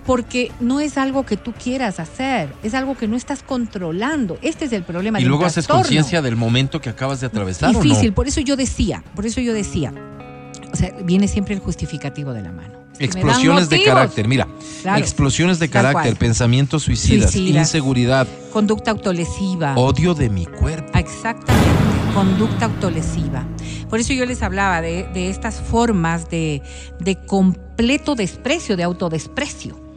Porque 0.10 0.52
no 0.60 0.80
es 0.80 0.98
algo 0.98 1.24
que 1.24 1.38
tú 1.38 1.54
quieras 1.54 2.00
hacer, 2.00 2.52
es 2.64 2.74
algo 2.74 2.98
que 2.98 3.08
no 3.08 3.16
estás 3.16 3.44
controlando. 3.44 4.40
Este 4.42 4.66
es 4.66 4.74
el 4.74 4.82
problema. 4.82 5.22
Y 5.22 5.26
luego 5.26 5.46
haces 5.46 5.68
conciencia 5.68 6.24
del 6.24 6.36
momento 6.36 6.82
que 6.82 6.90
acabas 6.90 7.20
de 7.22 7.28
atravesar. 7.28 7.70
¿o 7.70 7.74
no? 7.74 7.80
difícil, 7.80 8.12
por 8.12 8.28
eso 8.28 8.42
yo 8.42 8.56
decía, 8.56 9.04
por 9.14 9.28
eso 9.28 9.40
yo 9.40 9.54
decía, 9.54 9.94
o 10.74 10.76
sea, 10.76 10.96
viene 11.04 11.28
siempre 11.28 11.54
el 11.54 11.60
justificativo 11.60 12.34
de 12.34 12.42
la 12.42 12.52
mano. 12.52 12.74
Explosiones 12.98 13.70
de 13.70 13.84
carácter, 13.84 14.28
mira, 14.28 14.48
Claro. 14.82 14.98
explosiones 15.00 15.60
de 15.60 15.70
carácter, 15.70 16.16
pensamientos 16.16 16.82
suicidas, 16.82 17.30
Suicidas. 17.32 17.68
inseguridad, 17.68 18.28
Conducta 18.52 18.90
autolesiva. 18.90 19.76
odio 19.76 20.16
de 20.16 20.32
mi 20.32 20.48
cuerpo. 20.48 20.98
Exactamente, 20.98 21.70
conducta 22.16 22.66
autolesiva. 22.66 23.46
Por 23.92 24.00
eso 24.00 24.14
yo 24.14 24.26
les 24.26 24.42
hablaba 24.42 24.82
de, 24.82 25.08
de 25.14 25.30
estas 25.30 25.62
formas 25.62 26.32
de, 26.32 26.64
de 27.00 27.16
completo 27.16 28.16
desprecio, 28.16 28.76
de 28.76 28.82
autodesprecio. 28.82 29.88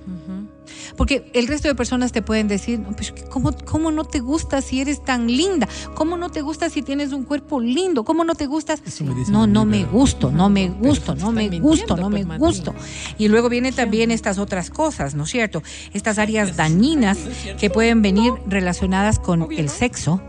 Porque 0.97 1.31
el 1.35 1.47
resto 1.47 1.69
de 1.69 1.75
personas 1.75 2.13
te 2.13 2.23
pueden 2.23 2.49
decir, 2.49 2.79
no, 2.79 2.95
pero 2.97 3.15
¿cómo, 3.31 3.53
¿cómo 3.65 3.91
no 3.91 4.05
te 4.05 4.21
gusta 4.21 4.61
si 4.63 4.81
eres 4.81 5.05
tan 5.05 5.27
linda? 5.27 5.69
¿Cómo 5.95 6.17
no 6.17 6.31
te 6.31 6.41
gusta 6.41 6.71
si 6.71 6.83
tienes 6.83 7.13
un 7.13 7.25
cuerpo 7.25 7.61
lindo? 7.61 8.05
¿Cómo 8.05 8.25
no 8.25 8.35
te 8.35 8.47
gustas? 8.47 8.83
No, 9.29 9.47
no 9.47 9.65
me 9.65 9.85
gusto, 9.85 10.31
no 10.31 10.49
me 10.49 10.69
gusto, 10.69 11.15
no 11.15 11.33
me 11.33 11.49
gusto, 11.61 11.97
no 11.97 12.11
me 12.11 12.25
pues, 12.25 12.39
gusto. 12.39 12.75
Y 13.19 13.29
luego 13.29 13.49
vienen 13.49 13.75
también 13.75 14.11
estas 14.11 14.39
otras 14.39 14.71
cosas, 14.71 15.15
¿no 15.15 15.25
es 15.25 15.31
cierto? 15.31 15.63
Estas 15.93 16.19
áreas 16.19 16.57
dañinas 16.57 17.19
que 17.59 17.71
pueden 17.71 18.03
venir 18.03 18.33
relacionadas 18.47 19.19
con 19.19 19.53
el 19.53 19.69
sexo, 19.69 20.21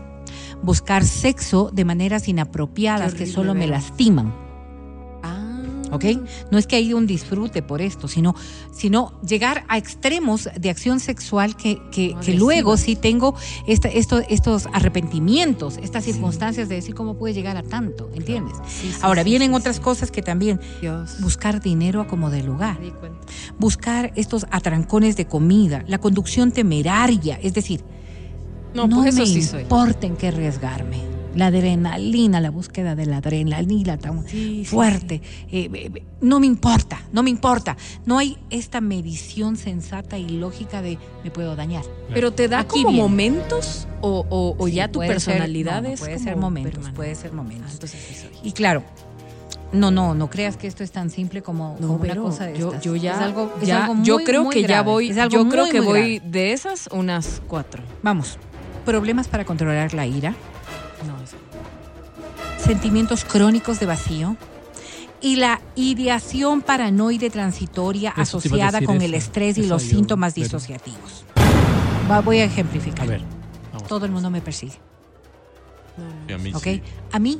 buscar 0.62 1.04
sexo 1.04 1.70
de 1.72 1.84
maneras 1.84 2.28
inapropiadas 2.28 3.14
que 3.14 3.26
solo 3.26 3.54
me 3.54 3.66
lastiman. 3.66 4.43
¿Ok? 5.94 6.04
No 6.50 6.58
es 6.58 6.66
que 6.66 6.76
haya 6.76 6.96
un 6.96 7.06
disfrute 7.06 7.62
por 7.62 7.80
esto, 7.82 8.08
sino, 8.08 8.34
sino 8.72 9.20
llegar 9.22 9.64
a 9.68 9.78
extremos 9.78 10.48
de 10.58 10.70
acción 10.70 11.00
sexual 11.00 11.56
que, 11.56 11.78
que, 11.90 12.14
que 12.24 12.34
luego 12.34 12.76
sí 12.76 12.96
tengo 12.96 13.34
esta- 13.66 13.88
esto- 13.88 14.22
estos 14.28 14.66
arrepentimientos, 14.72 15.78
estas 15.82 16.04
circunstancias 16.04 16.68
de 16.68 16.76
decir 16.76 16.94
cómo 16.94 17.14
puede 17.16 17.34
llegar 17.34 17.56
a 17.56 17.62
tanto, 17.62 18.10
¿entiendes? 18.14 18.56
Sí, 18.66 18.88
sí, 18.92 18.98
Ahora 19.02 19.22
vienen 19.22 19.54
otras 19.54 19.80
cosas 19.80 20.10
que 20.10 20.22
también 20.22 20.60
Dios. 20.80 21.20
buscar 21.20 21.60
dinero 21.60 22.00
a 22.00 22.06
como 22.06 22.30
de 22.30 22.42
lugar, 22.42 22.78
buscar 23.58 24.12
estos 24.16 24.46
atrancones 24.50 25.16
de 25.16 25.26
comida, 25.26 25.84
la 25.86 25.98
conducción 25.98 26.52
temeraria, 26.52 27.38
es 27.42 27.54
decir, 27.54 27.82
No, 28.74 28.86
no 28.88 29.02
pues 29.02 29.16
eso 29.18 29.34
me 29.34 29.42
soy. 29.42 29.62
importa 29.62 30.06
en 30.06 30.16
qué 30.16 30.28
arriesgarme. 30.28 31.13
La 31.34 31.46
adrenalina, 31.46 32.40
la 32.40 32.50
búsqueda 32.50 32.94
de 32.94 33.06
la 33.06 33.16
adrenalina 33.18 33.96
tan 33.98 34.26
Sí, 34.26 34.64
sí, 34.64 34.64
fuerte. 34.66 35.14
eh, 35.50 35.68
eh, 35.72 35.90
eh, 35.94 36.02
no 36.20 36.38
me 36.40 36.46
importa, 36.46 37.00
no 37.12 37.22
me 37.22 37.30
importa. 37.30 37.76
No 38.06 38.18
hay 38.18 38.38
esta 38.50 38.80
medición 38.80 39.56
sensata 39.56 40.16
y 40.16 40.28
lógica 40.28 40.80
de 40.80 40.98
me 41.24 41.30
puedo 41.30 41.56
dañar. 41.56 41.82
Pero 42.12 42.32
te 42.32 42.48
da 42.48 42.60
Aquí 42.60 42.82
como 42.82 42.88
viene. 42.90 43.02
momentos 43.02 43.86
o, 44.00 44.24
o- 44.30 44.54
o 44.58 44.66
Sí, 44.68 44.74
ya 44.74 44.88
tu 44.88 45.00
ser- 45.00 45.08
personalidad 45.08 45.82
no, 45.82 45.88
no, 45.88 45.94
es 45.94 46.00
puede 46.00 46.14
como 46.14 46.24
ser 46.24 46.36
momentos, 46.36 46.70
permanente. 46.72 46.96
puede 46.96 47.14
ser 47.14 47.32
momentos. 47.32 47.66
Ah, 47.68 47.72
entonces. 47.72 48.26
Y 48.42 48.52
claro, 48.52 48.82
no, 49.72 49.90
no, 49.90 50.14
no 50.14 50.30
creas 50.30 50.56
que 50.56 50.68
esto 50.68 50.84
es 50.84 50.92
tan 50.92 51.10
simple 51.10 51.42
como, 51.42 51.76
No, 51.80 51.88
como 51.88 52.00
una 52.04 52.14
cosa 52.16 52.46
de 52.46 52.56
yo, 52.58 52.68
estas. 52.68 52.82
yo 52.84 52.94
ya, 52.94 53.14
Es 53.14 53.18
algo, 53.18 53.52
es 53.60 53.66
ya- 53.66 53.86
algo 53.86 54.02
yo 54.04 54.14
muy, 54.16 54.24
creo 54.24 54.44
muy 54.44 54.54
que 54.54 54.62
ya 54.62 54.82
voy, 54.82 55.10
Es 55.10 55.18
algo 55.18 55.34
yo 55.42 55.48
creo 55.48 55.64
muy, 55.64 55.72
que 55.72 55.78
muy 55.80 55.86
voy 55.88 56.18
grave. 56.18 56.30
de 56.30 56.52
esas 56.52 56.88
unas 56.92 57.42
cuatro. 57.48 57.82
Vamos, 58.02 58.38
problemas 58.84 59.26
para 59.26 59.44
controlar 59.44 59.92
la 59.94 60.06
ira, 60.06 60.34
No, 61.06 61.20
eso. 61.22 61.36
sentimientos 62.58 63.24
crónicos 63.24 63.80
de 63.80 63.86
vacío 63.86 64.36
y 65.20 65.36
la 65.36 65.60
ideación 65.76 66.60
paranoide 66.62 67.30
transitoria 67.30 68.10
Eso 68.10 68.20
a 68.20 68.22
asociada 68.22 68.80
con 68.82 68.96
eso. 68.96 69.04
el 69.06 69.14
estrés 69.14 69.58
y 69.58 69.66
los 69.66 69.82
yo, 69.84 69.90
síntomas 69.96 70.34
pero- 70.34 70.44
disociativos. 70.44 71.24
Va- 72.10 72.20
voy 72.20 72.38
a 72.38 72.44
ejemplificar. 72.44 73.06
A 73.06 73.10
ver, 73.10 73.22
vamos. 73.72 73.88
Todo 73.88 74.04
el 74.06 74.12
mundo 74.12 74.30
me 74.30 74.40
persigue, 74.42 74.74
No, 76.28 76.38
no. 76.38 76.58
¿ok? 76.58 76.66
A 77.12 77.18
mí, 77.18 77.38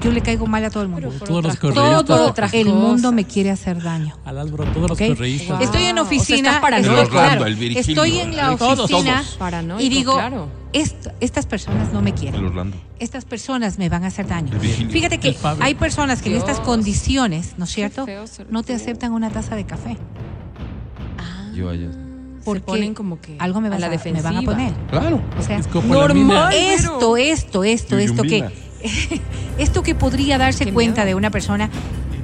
yo 0.00 0.12
le 0.12 0.20
caigo 0.20 0.46
mal 0.46 0.64
a 0.64 0.70
todo 0.70 0.82
el 0.82 0.88
mundo. 0.88 1.10
Todos 1.26 1.42
los. 1.44 1.58
Todo 1.58 2.26
otras 2.26 2.52
el 2.54 2.68
mundo 2.68 3.12
me 3.12 3.24
quiere 3.24 3.50
hacer 3.50 3.82
daño. 3.82 4.16
Al 4.24 4.38
Álvaro, 4.38 4.64
todos 4.72 4.90
los 4.90 4.98
correístas. 4.98 5.58
Wow. 5.58 5.60
Estoy 5.64 5.82
en 5.84 5.98
o 5.98 6.02
sea, 6.04 6.16
oficina, 6.18 6.48
estás 6.48 6.60
paranoico. 6.62 7.02
estoy, 7.02 7.10
claro, 7.10 7.46
el 7.46 7.58
en 7.62 8.36
la 8.36 8.52
oficina 8.52 9.24
todos. 9.36 9.82
Y 9.82 9.88
digo, 9.88 10.14
claro. 10.14 10.48
"Est- 10.72 11.08
estas 11.20 11.46
personas 11.46 11.92
no 11.92 12.02
me 12.02 12.14
quieren. 12.14 12.72
Estas 12.98 13.24
personas 13.24 13.78
me 13.78 13.88
van 13.88 14.04
a 14.04 14.08
hacer 14.08 14.26
daño. 14.26 14.58
Fíjate 14.60 15.18
que 15.18 15.36
hay 15.60 15.74
personas 15.74 16.22
que 16.22 16.30
en 16.30 16.36
estas 16.36 16.60
condiciones, 16.60 17.54
¿no 17.58 17.64
es 17.64 17.70
cierto? 17.70 18.06
No 18.50 18.62
te 18.62 18.74
aceptan 18.74 19.12
una 19.12 19.30
taza 19.30 19.56
de 19.56 19.64
café. 19.64 19.96
Ah, 21.18 21.50
Yo 21.54 21.68
allá. 21.68 21.88
Porque 22.44 22.60
se 22.60 22.64
ponen 22.66 22.94
como 22.94 23.20
que 23.20 23.36
Algo 23.38 23.60
me, 23.60 23.68
a 23.68 23.72
vas 23.72 23.80
la 23.80 23.86
a, 23.86 23.90
me 23.90 23.96
defensiva. 23.96 24.30
van 24.30 24.38
a 24.38 24.42
poner. 24.42 24.72
Claro. 24.90 25.20
O 25.38 25.42
sea. 25.42 25.60
Normal. 25.86 26.54
esto, 26.54 27.16
esto, 27.18 27.64
esto, 27.64 27.98
esto 27.98 28.22
que. 28.22 28.69
esto 29.58 29.82
que 29.82 29.94
podría 29.94 30.38
darse 30.38 30.64
Qué 30.66 30.72
cuenta 30.72 31.02
miedo. 31.02 31.06
de 31.08 31.14
una 31.16 31.30
persona 31.30 31.68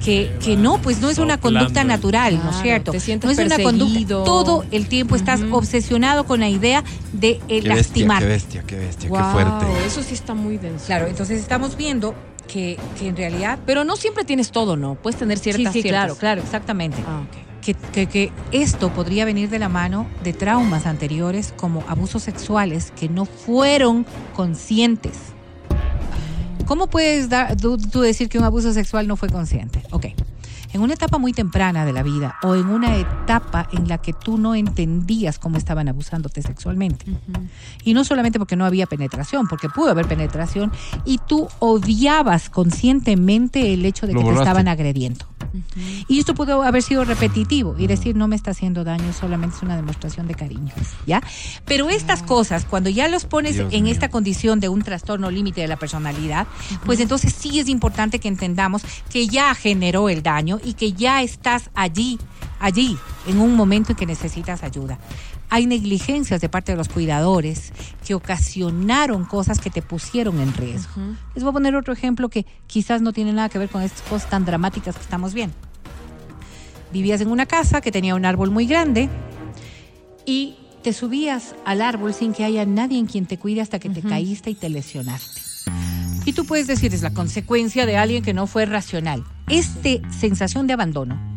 que, 0.04 0.30
que 0.44 0.56
no, 0.56 0.78
pues 0.78 1.00
no 1.00 1.10
es 1.10 1.18
una 1.18 1.38
conducta 1.38 1.82
natural, 1.82 2.38
¿no 2.42 2.50
es 2.50 2.62
cierto? 2.62 2.92
te 2.92 3.00
sientes 3.00 3.26
no 3.26 3.32
es 3.42 3.46
una 3.52 3.62
conducta. 3.62 4.06
Todo 4.24 4.64
el 4.70 4.88
tiempo 4.88 5.16
estás 5.16 5.40
obsesionado 5.50 6.24
con 6.26 6.40
la 6.40 6.48
idea 6.48 6.84
de 7.12 7.30
eh, 7.30 7.40
Qué 7.48 7.54
bestia, 7.54 7.74
lastimar. 7.76 8.22
qué 8.22 8.28
bestia, 8.28 8.62
qué 8.66 8.76
bestia, 8.76 9.08
Wow, 9.08 9.18
qué 9.18 9.24
fuerte. 9.32 9.66
Eso 9.86 10.02
sí 10.02 10.14
está 10.14 10.34
muy 10.34 10.58
denso. 10.58 10.86
Claro, 10.86 11.06
entonces 11.06 11.40
estamos 11.40 11.76
viendo 11.76 12.14
que, 12.46 12.78
que 12.98 13.08
en 13.08 13.16
realidad. 13.16 13.58
Pero 13.66 13.84
no 13.84 13.96
siempre 13.96 14.24
tienes 14.24 14.52
todo, 14.52 14.76
¿no? 14.76 14.94
Puedes 14.96 15.18
tener 15.18 15.38
ciertas 15.38 15.72
sí, 15.72 15.82
sí, 15.82 15.88
claro, 15.88 16.14
ciertas- 16.14 16.18
claro, 16.20 16.42
exactamente. 16.42 16.98
Ah, 17.06 17.22
que- 17.92 18.06
que 18.06 18.30
esto 18.52 18.92
podría 18.92 19.24
venir 19.24 19.48
de 19.50 19.58
la 19.58 19.68
mano 19.68 20.06
de 20.22 20.32
traumas 20.32 20.86
anteriores 20.86 21.52
como 21.56 21.82
abusos 21.88 22.22
sexuales 22.22 22.92
que 22.94 23.08
no 23.08 23.24
fueron 23.24 24.06
conscientes. 24.36 25.14
¿Cómo 26.66 26.88
puedes 26.88 27.28
dar, 27.28 27.56
tú, 27.56 27.78
tú 27.78 28.00
decir 28.00 28.28
que 28.28 28.38
un 28.38 28.44
abuso 28.44 28.72
sexual 28.72 29.06
no 29.06 29.16
fue 29.16 29.28
consciente? 29.28 29.82
Ok. 29.92 30.06
En 30.72 30.82
una 30.82 30.94
etapa 30.94 31.18
muy 31.18 31.32
temprana 31.32 31.86
de 31.86 31.92
la 31.92 32.02
vida 32.02 32.36
o 32.42 32.54
en 32.54 32.66
una 32.66 32.96
etapa 32.96 33.68
en 33.72 33.88
la 33.88 33.98
que 33.98 34.12
tú 34.12 34.36
no 34.36 34.54
entendías 34.54 35.38
cómo 35.38 35.56
estaban 35.56 35.88
abusándote 35.88 36.42
sexualmente. 36.42 37.06
Y 37.84 37.94
no 37.94 38.04
solamente 38.04 38.38
porque 38.38 38.56
no 38.56 38.66
había 38.66 38.86
penetración, 38.86 39.46
porque 39.46 39.68
pudo 39.68 39.90
haber 39.90 40.06
penetración 40.06 40.72
y 41.04 41.18
tú 41.18 41.48
odiabas 41.60 42.50
conscientemente 42.50 43.72
el 43.72 43.86
hecho 43.86 44.06
de 44.06 44.14
Lo 44.14 44.20
que 44.20 44.26
te 44.26 44.34
estaban 44.34 44.68
agrediendo. 44.68 45.24
Y 46.08 46.18
esto 46.18 46.34
pudo 46.34 46.62
haber 46.62 46.82
sido 46.82 47.04
repetitivo 47.04 47.76
y 47.78 47.86
decir 47.86 48.16
no 48.16 48.28
me 48.28 48.36
está 48.36 48.52
haciendo 48.52 48.84
daño, 48.84 49.12
solamente 49.12 49.56
es 49.56 49.62
una 49.62 49.76
demostración 49.76 50.26
de 50.26 50.34
cariño, 50.34 50.72
¿ya? 51.06 51.22
Pero 51.64 51.88
estas 51.88 52.22
cosas, 52.22 52.64
cuando 52.64 52.90
ya 52.90 53.08
los 53.08 53.24
pones 53.24 53.54
Dios 53.54 53.72
en 53.72 53.84
mío. 53.84 53.92
esta 53.92 54.08
condición 54.08 54.60
de 54.60 54.68
un 54.68 54.82
trastorno 54.82 55.30
límite 55.30 55.60
de 55.60 55.68
la 55.68 55.76
personalidad, 55.76 56.46
pues 56.84 57.00
entonces 57.00 57.34
sí 57.36 57.58
es 57.58 57.68
importante 57.68 58.18
que 58.18 58.28
entendamos 58.28 58.82
que 59.10 59.28
ya 59.28 59.54
generó 59.54 60.08
el 60.08 60.22
daño 60.22 60.60
y 60.64 60.74
que 60.74 60.92
ya 60.92 61.22
estás 61.22 61.70
allí, 61.74 62.18
allí, 62.60 62.96
en 63.26 63.38
un 63.38 63.54
momento 63.54 63.92
en 63.92 63.96
que 63.96 64.06
necesitas 64.06 64.62
ayuda. 64.62 64.98
Hay 65.48 65.66
negligencias 65.66 66.40
de 66.40 66.48
parte 66.48 66.72
de 66.72 66.78
los 66.78 66.88
cuidadores 66.88 67.72
que 68.04 68.14
ocasionaron 68.14 69.24
cosas 69.24 69.60
que 69.60 69.70
te 69.70 69.82
pusieron 69.82 70.40
en 70.40 70.52
riesgo. 70.52 70.92
Les 71.34 71.44
voy 71.44 71.50
a 71.50 71.52
poner 71.52 71.76
otro 71.76 71.92
ejemplo 71.92 72.28
que 72.28 72.46
quizás 72.66 73.00
no 73.00 73.12
tiene 73.12 73.32
nada 73.32 73.48
que 73.48 73.58
ver 73.58 73.68
con 73.68 73.82
estas 73.82 74.02
cosas 74.02 74.28
tan 74.28 74.44
dramáticas 74.44 74.96
que 74.96 75.02
estamos 75.02 75.34
viendo. 75.34 75.56
Vivías 76.92 77.20
en 77.20 77.28
una 77.28 77.46
casa 77.46 77.80
que 77.80 77.92
tenía 77.92 78.14
un 78.14 78.24
árbol 78.24 78.50
muy 78.50 78.66
grande 78.66 79.08
y 80.24 80.56
te 80.82 80.92
subías 80.92 81.54
al 81.64 81.82
árbol 81.82 82.14
sin 82.14 82.32
que 82.32 82.44
haya 82.44 82.64
nadie 82.64 82.98
en 82.98 83.06
quien 83.06 83.26
te 83.26 83.38
cuide 83.38 83.60
hasta 83.60 83.78
que 83.78 83.90
te 83.90 84.02
caíste 84.02 84.50
y 84.50 84.54
te 84.54 84.68
lesionaste. 84.68 85.40
Y 86.24 86.32
tú 86.32 86.44
puedes 86.44 86.66
decir, 86.66 86.92
es 86.92 87.02
la 87.02 87.12
consecuencia 87.12 87.86
de 87.86 87.96
alguien 87.96 88.24
que 88.24 88.34
no 88.34 88.48
fue 88.48 88.66
racional. 88.66 89.24
Esta 89.48 89.90
sensación 90.10 90.66
de 90.66 90.72
abandono, 90.72 91.35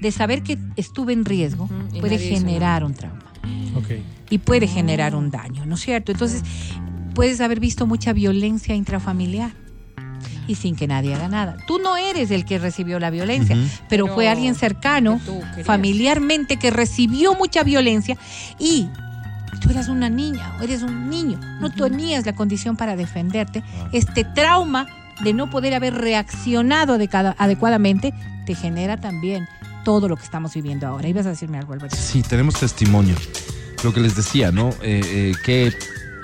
de 0.00 0.12
saber 0.12 0.42
que 0.42 0.58
estuve 0.76 1.12
en 1.12 1.24
riesgo, 1.24 1.68
puede 2.00 2.18
generar 2.18 2.84
un 2.84 2.94
trauma 2.94 3.20
Ok. 3.76 3.86
y 4.30 4.38
puede 4.38 4.66
generar 4.66 5.14
un 5.14 5.30
daño, 5.30 5.66
¿no 5.66 5.74
es 5.74 5.80
cierto? 5.80 6.12
Entonces, 6.12 6.42
puedes 7.14 7.40
haber 7.40 7.60
visto 7.60 7.86
mucha 7.86 8.12
violencia 8.12 8.74
intrafamiliar 8.74 9.50
y 10.46 10.54
sin 10.56 10.74
que 10.74 10.86
nadie 10.86 11.14
haga 11.14 11.28
nada. 11.28 11.56
Tú 11.66 11.78
no 11.78 11.96
eres 11.96 12.30
el 12.30 12.44
que 12.44 12.58
recibió 12.58 12.98
la 12.98 13.10
violencia, 13.10 13.56
pero 13.88 14.04
Pero 14.06 14.14
fue 14.14 14.28
alguien 14.28 14.54
cercano, 14.54 15.20
que 15.54 15.64
familiarmente, 15.64 16.56
que 16.56 16.70
recibió 16.70 17.34
mucha 17.34 17.62
violencia 17.62 18.16
y 18.58 18.88
tú 19.60 19.70
eras 19.70 19.88
una 19.88 20.08
niña 20.08 20.56
o 20.60 20.64
eres 20.64 20.82
un 20.82 21.10
niño, 21.10 21.38
no 21.60 21.70
tenías 21.70 22.24
la 22.26 22.32
condición 22.34 22.76
para 22.76 22.96
defenderte. 22.96 23.62
Este 23.92 24.24
trauma 24.24 24.86
de 25.22 25.34
no 25.34 25.50
poder 25.50 25.74
haber 25.74 25.94
reaccionado 25.94 26.94
adecuada- 26.94 27.36
adecuadamente 27.38 28.14
te 28.46 28.54
genera 28.54 28.96
también 28.96 29.46
todo 29.84 30.08
lo 30.08 30.16
que 30.16 30.24
estamos 30.24 30.54
viviendo 30.54 30.86
ahora. 30.86 31.08
Ibas 31.08 31.26
a 31.26 31.30
decirme 31.30 31.58
algo, 31.58 31.72
Alberto. 31.72 31.96
Sí, 31.96 32.22
tenemos 32.22 32.54
testimonio. 32.58 33.14
Lo 33.84 33.92
que 33.92 34.00
les 34.00 34.14
decía, 34.16 34.52
¿no? 34.52 34.70
Eh, 34.82 35.00
eh, 35.04 35.32
que, 35.44 35.72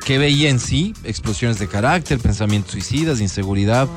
que 0.04 0.18
veía 0.18 0.50
en 0.50 0.58
sí 0.60 0.94
explosiones 1.04 1.58
de 1.58 1.66
carácter, 1.68 2.18
pensamientos 2.18 2.72
suicidas, 2.72 3.20
inseguridad, 3.20 3.88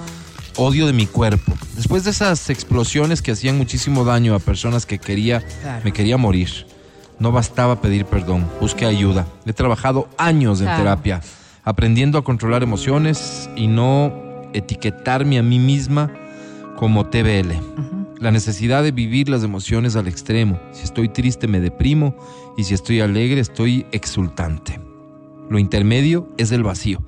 odio 0.56 0.88
de 0.88 0.94
mi 0.94 1.06
cuerpo. 1.06 1.54
Después 1.76 2.04
de 2.04 2.12
esas 2.12 2.50
explosiones 2.50 3.22
que 3.22 3.32
hacían 3.32 3.58
muchísimo 3.58 4.04
daño 4.06 4.34
a 4.36 4.40
personas 4.40 4.86
que 4.86 5.00
quería, 5.00 5.42
Claro. 5.62 5.82
me 5.84 5.92
quería 5.94 6.18
morir. 6.18 6.50
No 7.20 7.32
bastaba 7.34 7.82
pedir 7.82 8.06
perdón, 8.06 8.50
busqué 8.62 8.86
ayuda. 8.86 9.28
He 9.46 9.52
trabajado 9.52 10.08
años 10.18 10.62
en 10.62 10.68
terapia, 10.68 11.22
aprendiendo 11.66 12.18
a 12.18 12.24
controlar 12.24 12.64
emociones 12.64 13.50
y 13.58 13.68
no 13.68 14.14
etiquetarme 14.54 15.38
a 15.38 15.44
mí 15.44 15.60
misma 15.60 16.12
como 16.78 17.08
TBL. 17.08 17.60
La 18.20 18.32
necesidad 18.32 18.84
de 18.84 18.92
vivir 18.92 19.30
las 19.30 19.44
emociones 19.44 19.96
al 19.96 20.08
extremo. 20.08 20.60
Si 20.74 20.84
estoy 20.84 21.08
triste 21.08 21.48
me 21.48 21.62
deprimo 21.62 22.18
y 22.58 22.66
si 22.66 22.74
estoy 22.74 23.00
alegre 23.00 23.40
estoy 23.40 23.86
exultante. 23.92 24.80
Lo 25.50 25.58
intermedio 25.58 26.28
es 26.38 26.52
el 26.52 26.64
vacío. 26.64 27.02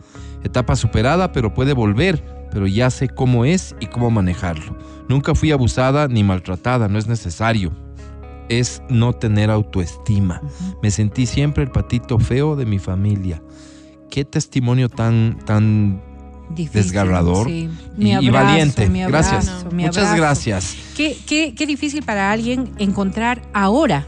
Etapa 0.43 0.75
superada 0.77 1.33
pero 1.33 1.53
puede 1.53 1.73
volver, 1.73 2.47
pero 2.51 2.65
ya 2.65 2.89
sé 2.89 3.09
cómo 3.09 3.43
es 3.43 3.75
y 3.81 3.87
cómo 3.87 4.09
manejarlo. 4.09 4.77
Nunca 5.09 5.35
fui 5.35 5.51
abusada 5.51 6.07
ni 6.07 6.23
maltratada, 6.23 6.87
no 6.87 6.97
es 6.97 7.07
necesario. 7.07 7.73
Es 8.47 8.81
no 8.89 9.11
tener 9.11 9.49
autoestima. 9.49 10.41
Me 10.81 10.91
sentí 10.91 11.25
siempre 11.25 11.63
el 11.63 11.71
patito 11.71 12.19
feo 12.19 12.55
de 12.55 12.65
mi 12.65 12.79
familia. 12.79 13.41
Qué 14.09 14.23
testimonio 14.23 14.87
tan, 14.89 15.39
tan 15.45 16.01
Difícil, 16.49 16.81
desgarrador 16.83 17.47
sí. 17.47 17.69
y, 17.97 18.29
valiente. 18.29 18.83
abrazo, 18.83 19.07
gracias. 19.07 19.65
Muchas 19.73 20.15
gracias. 20.15 20.77
Qué, 21.01 21.17
qué- 21.25 21.55
qué 21.55 21.65
difícil 21.65 22.03
para 22.03 22.31
alguien 22.31 22.71
encontrar 22.77 23.41
ahora 23.53 24.07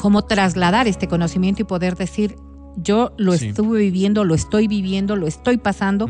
cómo 0.00 0.22
trasladar 0.22 0.88
este 0.88 1.06
conocimiento 1.06 1.62
y 1.62 1.64
poder 1.64 1.94
decir, 1.96 2.34
yo 2.76 3.12
lo 3.18 3.36
Sí. 3.36 3.48
estuve 3.48 3.78
viviendo, 3.80 4.24
lo 4.24 4.34
estoy 4.34 4.66
viviendo, 4.66 5.14
lo 5.14 5.28
estoy 5.28 5.58
pasando, 5.58 6.08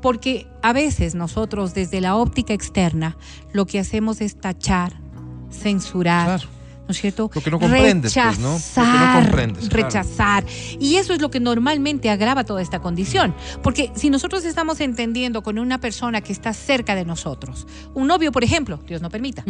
porque 0.00 0.46
a 0.62 0.72
veces 0.72 1.14
nosotros 1.16 1.74
desde 1.74 2.00
la 2.00 2.14
óptica 2.14 2.52
externa 2.54 3.16
lo 3.52 3.66
que 3.66 3.80
hacemos 3.80 4.20
es 4.20 4.38
tachar, 4.38 5.00
censurar. 5.50 6.38
Claro. 6.40 6.59
¿No 6.90 6.92
es 6.92 7.00
cierto? 7.00 7.30
Lo 7.32 7.40
que 7.40 7.52
no 7.52 7.60
comprendes, 7.60 8.12
pues, 8.12 8.38
¿no? 8.40 8.54
Lo 8.54 8.58
que 8.58 8.80
no 8.80 8.82
Rechazar, 8.82 9.22
comprendes, 9.22 9.68
claro. 9.68 9.84
Rechazar. 9.84 10.44
Y 10.80 10.96
eso 10.96 11.12
es 11.12 11.20
lo 11.20 11.30
que 11.30 11.38
normalmente 11.38 12.10
agrava 12.10 12.42
toda 12.42 12.60
esta 12.60 12.80
condición. 12.80 13.32
Porque 13.62 13.92
si 13.94 14.10
nosotros 14.10 14.44
estamos 14.44 14.80
entendiendo 14.80 15.44
con 15.44 15.60
una 15.60 15.78
persona 15.78 16.20
que 16.20 16.32
está 16.32 16.52
cerca 16.52 16.96
de 16.96 17.04
nosotros, 17.04 17.68
un 17.94 18.08
novio, 18.08 18.32
por 18.32 18.42
ejemplo, 18.42 18.80
Dios 18.88 19.02
no 19.02 19.08
permita. 19.08 19.44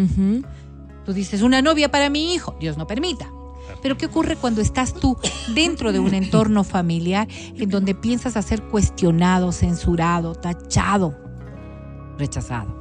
Tú 1.06 1.14
dices, 1.14 1.40
una 1.40 1.62
novia 1.62 1.90
para 1.90 2.10
mi 2.10 2.34
hijo, 2.34 2.58
Dios 2.60 2.76
no 2.76 2.86
permita. 2.86 3.30
Pero 3.80 3.96
¿qué 3.96 4.04
ocurre 4.04 4.36
cuando 4.36 4.60
estás 4.60 4.92
tú 4.92 5.16
dentro 5.54 5.92
de 5.92 5.98
un 5.98 6.12
entorno 6.12 6.62
familiar 6.62 7.26
en 7.56 7.70
donde 7.70 7.94
piensas 7.94 8.36
a 8.36 8.42
ser 8.42 8.64
cuestionado, 8.64 9.50
censurado, 9.50 10.34
tachado, 10.34 11.16
rechazado? 12.18 12.79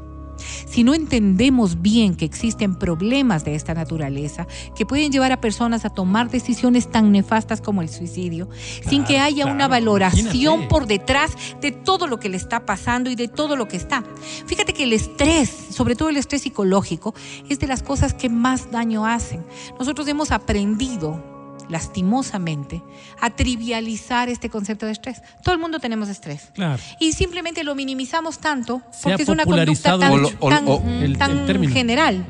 Si 0.68 0.84
no 0.84 0.94
entendemos 0.94 1.82
bien 1.82 2.16
que 2.16 2.26
existen 2.26 2.76
problemas 2.76 3.44
de 3.44 3.56
esta 3.56 3.74
naturaleza 3.74 4.48
que 4.76 4.86
pueden 4.86 5.12
llevar 5.12 5.32
a 5.32 5.42
personas 5.42 5.86
a 5.86 5.90
tomar 5.90 6.30
decisiones 6.30 6.90
tan 6.90 7.12
nefastas 7.12 7.62
como 7.62 7.82
el 7.82 7.90
suicidio, 7.90 8.50
sin 8.88 9.04
que 9.04 9.20
haya 9.20 9.46
una 9.46 9.68
valoración 9.68 10.28
imagínate. 10.28 10.68
por 10.68 10.88
detrás 10.88 11.32
de 11.62 11.72
todo 11.72 12.08
lo 12.08 12.20
que 12.20 12.30
le 12.30 12.38
está 12.38 12.66
pasando 12.66 13.10
y 13.10 13.16
de 13.16 13.28
todo 13.28 13.56
lo 13.56 13.68
que 13.68 13.78
está. 13.78 14.04
Fíjate 14.46 14.74
que 14.74 14.84
el 14.84 14.94
estrés, 14.94 15.50
sobre 15.72 15.96
todo 15.96 16.10
el 16.10 16.18
estrés 16.18 16.42
psicológico, 16.44 17.14
es 17.50 17.60
de 17.60 17.68
las 17.68 17.84
cosas 17.84 18.14
que 18.14 18.30
más 18.30 18.72
daño 18.72 19.06
hacen. 19.06 19.46
Nosotros 19.78 20.08
hemos 20.08 20.32
aprendido 20.32 21.29
lastimosamente, 21.70 22.82
a 23.22 23.30
trivializar 23.30 24.30
este 24.30 24.50
concepto 24.50 24.86
de 24.86 24.92
estrés. 24.94 25.22
Todo 25.44 25.54
el 25.56 25.62
mundo 25.62 25.80
tenemos 25.80 26.10
estrés. 26.10 26.50
Claro. 26.54 26.82
Y 27.00 27.14
simplemente 27.14 27.64
lo 27.64 27.76
minimizamos 27.76 28.40
tanto 28.40 28.82
porque 29.04 29.24
es 29.24 29.30
una 29.30 29.46
conducta 29.46 29.98
tan, 30.00 30.12
O 30.12 30.18
lo- 30.18 30.32
o- 30.40 30.50
tan- 30.50 30.68
o- 30.68 30.84
el- 31.02 31.18
tan 31.18 31.50
el 31.50 31.70
general. 31.72 32.26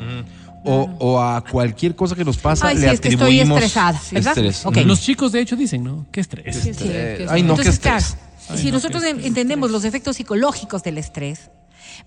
O, 0.65 0.89
o 0.99 1.21
a 1.21 1.41
cualquier 1.43 1.95
cosa 1.95 2.15
que 2.15 2.25
nos 2.25 2.37
pasa 2.37 2.67
Ay, 2.67 2.75
le 2.75 2.81
sí, 2.81 2.87
es 2.87 2.99
que 2.99 3.07
estoy 3.09 3.25
atribuimos 3.39 3.57
estresada, 3.59 4.01
¿verdad? 4.11 4.37
estrés. 4.37 4.85
Los 4.85 4.99
chicos, 5.01 5.31
de 5.31 5.39
hecho, 5.39 5.55
dicen, 5.55 5.83
¿no? 5.85 6.05
Qué 6.11 6.19
estrés. 6.19 6.53
Sí, 6.57 6.73
sí, 6.73 6.83
Eh, 6.89 7.13
que 7.17 7.23
es- 7.23 7.29
ay, 7.31 7.43
no, 7.43 7.55
qué 7.55 7.61
Entonces, 7.61 7.79
claro, 7.79 7.97
estrés. 7.99 8.17
Ay, 8.49 8.57
si 8.57 8.65
no, 8.65 8.71
nosotros 8.73 9.01
qué 9.03 9.09
en- 9.09 9.15
estrés, 9.15 9.27
entendemos 9.29 9.67
estrés. 9.69 9.81
los 9.83 9.87
efectos 9.87 10.15
psicológicos 10.17 10.83
del 10.83 10.97
estrés, 10.97 11.49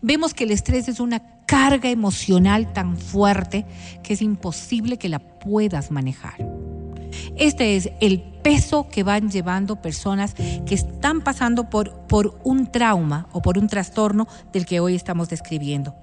vemos 0.03 0.35
que 0.35 0.45
el 0.45 0.51
estrés 0.51 0.87
es 0.89 1.01
una 1.01 1.23
carga 1.47 1.89
emocional 1.89 2.73
tan 2.75 2.99
fuerte 2.99 3.65
que 4.03 4.13
es 4.13 4.21
imposible 4.21 4.99
que 4.99 5.09
la 5.09 5.19
puedas 5.19 5.91
manejar. 5.91 6.35
Este 7.37 7.77
es 7.77 7.91
el 8.01 8.21
peso 8.21 8.89
que 8.89 9.03
van 9.03 9.31
llevando 9.31 9.81
personas 9.81 10.35
que 10.35 10.75
están 10.75 11.21
pasando 11.21 11.71
por, 11.71 11.93
por 12.07 12.39
un 12.45 12.71
trauma 12.71 13.29
o 13.33 13.43
por 13.43 13.59
un 13.59 13.69
trastorno 13.69 14.27
del 14.53 14.67
que 14.67 14.81
hoy 14.81 14.95
estamos 14.95 15.29
describiendo. 15.29 15.95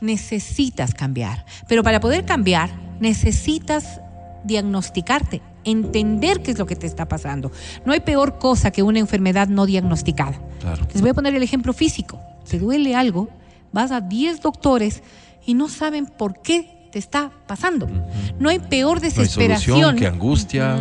Necesitas 0.00 0.94
cambiar, 0.94 1.44
pero 1.68 1.82
para 1.82 2.00
poder 2.00 2.24
cambiar 2.24 2.70
necesitas 3.00 4.00
diagnosticarte, 4.44 5.42
entender 5.64 6.42
qué 6.42 6.52
es 6.52 6.58
lo 6.58 6.66
que 6.66 6.76
te 6.76 6.86
está 6.86 7.08
pasando. 7.08 7.50
No 7.84 7.92
hay 7.92 8.00
peor 8.00 8.38
cosa 8.38 8.70
que 8.70 8.82
una 8.82 8.98
enfermedad 8.98 9.48
no 9.48 9.66
diagnosticada. 9.66 10.40
Claro. 10.60 10.86
Les 10.92 11.00
voy 11.00 11.10
a 11.10 11.14
poner 11.14 11.34
el 11.34 11.42
ejemplo 11.42 11.72
físico. 11.72 12.20
Te 12.48 12.58
duele 12.58 12.94
algo, 12.94 13.28
vas 13.72 13.90
a 13.90 14.00
10 14.00 14.40
doctores 14.40 15.02
y 15.44 15.54
no 15.54 15.68
saben 15.68 16.06
por 16.06 16.40
qué 16.42 16.75
te 16.90 16.98
está 16.98 17.30
pasando. 17.46 17.88
No 18.38 18.48
hay 18.48 18.58
peor 18.58 18.98
No 18.98 19.04
hay 19.04 19.10
desesperación 19.10 19.80
solución, 19.80 19.96
que 19.96 20.06
angustia. 20.06 20.78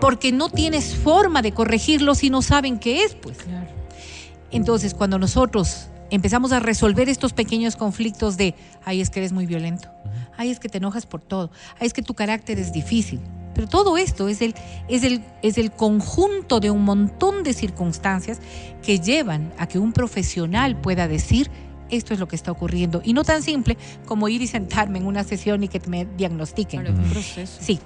porque 0.00 0.32
no 0.32 0.48
tienes 0.48 0.94
forma 0.94 1.42
de 1.42 1.52
corregirlo 1.52 2.14
si 2.14 2.30
no 2.30 2.42
saben 2.42 2.78
qué 2.78 3.04
es, 3.04 3.14
pues. 3.14 3.38
Claro. 3.38 3.68
Entonces, 4.50 4.94
cuando 4.94 5.18
nosotros 5.18 5.88
empezamos 6.10 6.52
a 6.52 6.60
resolver 6.60 7.08
estos 7.08 7.32
pequeños 7.32 7.76
conflictos 7.76 8.36
de, 8.36 8.54
ay, 8.84 9.00
es 9.00 9.10
que 9.10 9.20
eres 9.20 9.32
muy 9.32 9.46
violento, 9.46 9.90
ay, 10.36 10.50
es 10.50 10.60
que 10.60 10.68
te 10.68 10.78
enojas 10.78 11.06
por 11.06 11.20
todo, 11.20 11.50
ay, 11.80 11.86
es 11.86 11.92
que 11.92 12.02
tu 12.02 12.14
carácter 12.14 12.58
es 12.58 12.72
difícil. 12.72 13.20
Pero 13.54 13.68
todo 13.68 13.96
esto 13.96 14.28
es 14.28 14.42
el, 14.42 14.54
es 14.86 15.02
el, 15.02 15.24
es 15.42 15.56
el 15.56 15.70
conjunto 15.70 16.60
de 16.60 16.70
un 16.70 16.84
montón 16.84 17.42
de 17.42 17.54
circunstancias 17.54 18.38
que 18.82 19.00
llevan 19.00 19.50
a 19.56 19.66
que 19.66 19.78
un 19.78 19.94
profesional 19.94 20.78
pueda 20.78 21.08
decir, 21.08 21.50
esto 21.90 22.14
es 22.14 22.20
lo 22.20 22.28
que 22.28 22.36
está 22.36 22.50
ocurriendo. 22.50 23.00
Y 23.04 23.12
no 23.12 23.24
tan 23.24 23.42
simple 23.42 23.76
como 24.06 24.28
ir 24.28 24.42
y 24.42 24.46
sentarme 24.46 24.98
en 24.98 25.06
una 25.06 25.24
sesión 25.24 25.62
y 25.64 25.68
que 25.68 25.80
me 25.88 26.06
diagnostiquen. 26.16 26.82
Claro, 26.82 26.98
es 26.98 27.04
un 27.04 27.10
proceso. 27.10 27.58
Sí, 27.60 27.80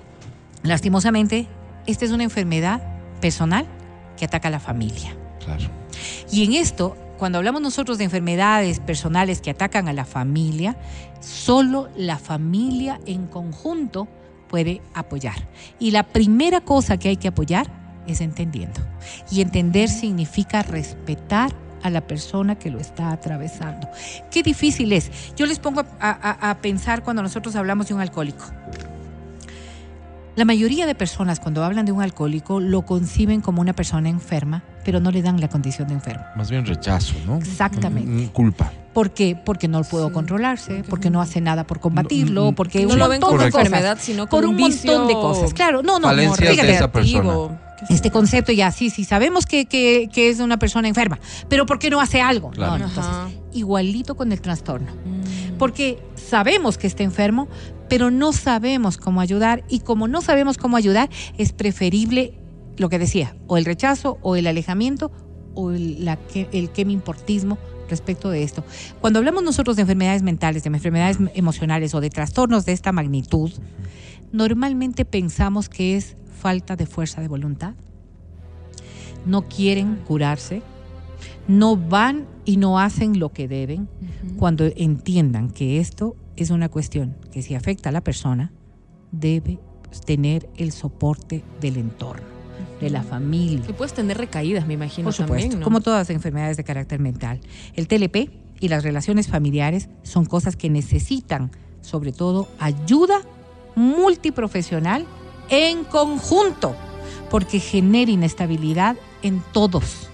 lastimosamente, 0.63 1.47
esta 1.87 2.05
es 2.05 2.11
una 2.11 2.25
enfermedad 2.25 2.83
personal 3.21 3.67
que 4.17 4.25
ataca 4.25 4.49
a 4.49 4.51
la 4.51 4.61
familia. 4.61 5.17
Claro. 5.45 5.69
Y 6.31 6.45
en 6.45 6.53
esto, 6.53 6.97
cuando 7.19 7.39
hablamos 7.39 7.61
nosotros 7.61 7.99
de 7.99 8.05
enfermedades 8.05 8.81
personales 8.81 9.41
que 9.41 9.51
atacan 9.51 9.89
a 9.89 9.93
la 9.93 10.05
familia, 10.05 10.77
solo 11.21 11.89
la 11.97 12.19
familia 12.19 13.01
en 13.07 13.27
conjunto 13.27 14.09
puede 14.49 14.83
apoyar. 14.95 15.49
Y 15.79 15.93
la 15.93 16.03
primera 16.03 16.61
cosa 16.61 16.99
que 16.99 17.09
hay 17.09 17.17
que 17.17 17.29
apoyar 17.29 17.71
es 18.07 18.21
entendiendo. 18.21 18.81
Y 19.31 19.41
entender 19.41 19.89
significa 19.89 20.63
respetar 20.63 21.53
a 21.83 21.91
la 21.91 22.01
persona 22.07 22.55
que 22.57 22.71
lo 22.71 22.79
está 22.79 23.11
atravesando. 23.13 23.89
Qué 24.31 24.43
difícil 24.43 24.93
es. 24.93 25.11
Yo 25.37 25.47
les 25.47 25.59
pongo 25.59 25.81
a, 25.81 25.87
a- 26.01 26.51
a 26.51 26.59
pensar 26.59 27.03
cuando 27.03 27.23
nosotros 27.23 27.57
hablamos 27.57 27.89
de 27.89 27.95
un 27.95 28.01
alcohólico. 28.01 28.45
La 30.37 30.45
mayoría 30.45 30.87
de 30.87 30.95
personas 30.95 31.41
cuando 31.41 31.65
hablan 31.65 31.85
de 31.87 31.93
un 31.93 32.01
alcohólico 32.03 32.61
lo 32.61 32.83
conciben 32.83 33.41
como 33.41 33.61
una 33.61 33.73
persona 33.75 34.09
enferma, 34.09 34.63
pero 34.85 35.01
no 35.01 35.11
le 35.11 35.23
dan 35.23 35.41
la 35.41 35.49
condición 35.49 35.89
de 35.89 35.95
enfermo. 35.95 36.25
Más 36.37 36.51
bien 36.51 36.65
rechazo, 36.65 37.15
¿no? 37.27 37.39
Exactamente. 37.39 38.09
Mm, 38.11 38.23
mm, 38.25 38.29
Culpa. 38.29 38.73
¿Por 39.01 39.13
qué? 39.13 39.35
Porque 39.35 39.67
no 39.67 39.83
puedo 39.83 40.13
controlarse, 40.13 40.85
porque 40.91 41.09
no 41.09 41.23
hace 41.23 41.41
nada 41.41 41.67
por 41.67 41.81
combatirlo, 41.81 42.45
No, 42.45 42.53
porque 42.55 42.83
no 42.85 42.93
un 42.93 42.99
lo 42.99 43.09
ven 43.09 43.23
como 43.23 43.41
enfermedad, 43.41 43.97
sino 43.99 44.27
por 44.29 44.43
como 44.45 44.53
un 44.55 44.61
un 44.63 44.69
vicio 44.69 44.93
montón 44.93 45.09
de 45.09 45.15
cosas. 45.15 45.55
Claro, 45.55 45.83
no, 45.83 45.99
no, 45.99 46.09
no, 46.13 46.37
de 46.37 46.71
esa 46.71 46.93
persona. 46.93 47.59
Este 47.89 48.11
concepto 48.11 48.53
ya, 48.53 48.71
sí, 48.73 48.91
sí, 48.91 49.05
sabemos 49.05 49.47
que, 49.47 49.65
que, 49.65 50.11
que 50.13 50.29
es 50.29 50.39
una 50.41 50.59
persona 50.59 50.87
enferma, 50.87 51.19
pero 51.49 51.65
¿por 51.65 51.79
qué 51.79 51.89
no 51.89 51.99
hace 51.99 52.21
algo? 52.21 52.51
Claro. 52.51 52.77
No, 52.77 52.85
entonces, 52.89 53.41
igualito 53.55 54.17
con 54.17 54.33
el 54.33 54.43
trastorno. 54.43 54.93
Mm. 54.93 55.57
Porque 55.57 55.99
sabemos 56.15 56.77
que 56.77 56.87
está 56.87 57.03
enfermo, 57.05 57.49
pero 57.89 58.11
no 58.11 58.35
sabemos 58.35 58.99
cómo 58.99 59.23
ayudar 59.23 59.65
y 59.71 59.81
como 59.81 60.09
no 60.09 60.21
sabemos 60.21 60.59
cómo 60.59 60.77
ayudar, 60.77 61.09
es 61.39 61.55
preferible 61.55 62.35
lo 62.77 62.91
que 62.91 62.99
decía, 62.99 63.35
o 63.47 63.57
el 63.57 63.65
rechazo 63.65 64.19
o 64.21 64.37
el 64.37 64.47
alejamiento 64.47 65.11
o 65.55 65.71
el, 65.71 66.05
la 66.05 66.17
que- 66.17 66.51
el 66.53 66.69
que 66.69 66.85
me 66.85 66.93
importismo 66.93 67.57
respecto 67.91 68.31
de 68.31 68.43
esto. 68.43 68.65
Cuando 69.01 69.19
hablamos 69.19 69.43
nosotros 69.43 69.77
de 69.77 69.83
enfermedades 69.83 70.23
mentales, 70.23 70.63
de 70.63 70.69
enfermedades 70.69 71.19
emocionales 71.35 71.95
o 71.95 72.01
de 72.01 72.11
trastornos 72.11 72.65
de 72.65 72.73
esta 72.73 72.93
magnitud, 72.93 73.51
normalmente 74.33 75.05
pensamos 75.05 75.69
que 75.69 75.97
es 75.97 76.17
falta 76.41 76.77
de 76.77 76.87
fuerza 76.87 77.21
de 77.21 77.29
voluntad. 77.29 77.75
No 79.27 79.43
quieren 79.49 79.97
curarse, 80.07 80.63
no 81.47 81.77
van 81.77 82.27
y 82.45 82.57
no 82.57 82.79
hacen 82.79 83.19
lo 83.19 83.31
que 83.31 83.49
deben 83.49 83.89
cuando 84.39 84.65
entiendan 84.77 85.51
que 85.51 85.79
esto 85.79 86.17
es 86.37 86.51
una 86.51 86.69
cuestión 86.69 87.17
que 87.31 87.43
si 87.43 87.55
afecta 87.55 87.91
a 87.91 87.93
la 87.93 88.01
persona, 88.01 88.53
debe 89.13 89.59
tener 90.07 90.49
el 90.57 90.73
soporte 90.73 91.45
del 91.61 91.77
entorno, 91.77 92.27
de 92.81 92.91
la 92.91 93.03
familia. 93.03 93.65
Y 93.69 93.73
puedes 93.73 93.93
tener 93.93 94.19
recaídas, 94.19 94.67
me 94.67 94.75
imagino 94.75 95.07
Por 95.07 95.13
supuesto, 95.13 95.43
también, 95.43 95.61
¿no? 95.61 95.65
como 95.65 95.81
todas 95.81 96.01
las 96.01 96.11
enfermedades 96.11 96.57
de 96.57 96.65
carácter 96.65 97.01
mental. 97.01 97.41
El 97.75 97.89
TLP 97.89 98.31
y 98.61 98.69
las 98.69 98.83
relaciones 98.83 99.29
familiares 99.29 99.89
son 100.03 100.25
cosas 100.25 100.57
que 100.57 100.71
necesitan, 100.71 101.51
sobre 101.81 102.13
todo, 102.13 102.49
ayuda 102.59 103.23
multiprofesional 103.77 105.07
en 105.49 105.85
conjunto, 105.85 106.75
porque 107.31 107.61
genera 107.61 108.11
inestabilidad 108.11 108.97
en 109.23 109.43
todos. 109.53 110.09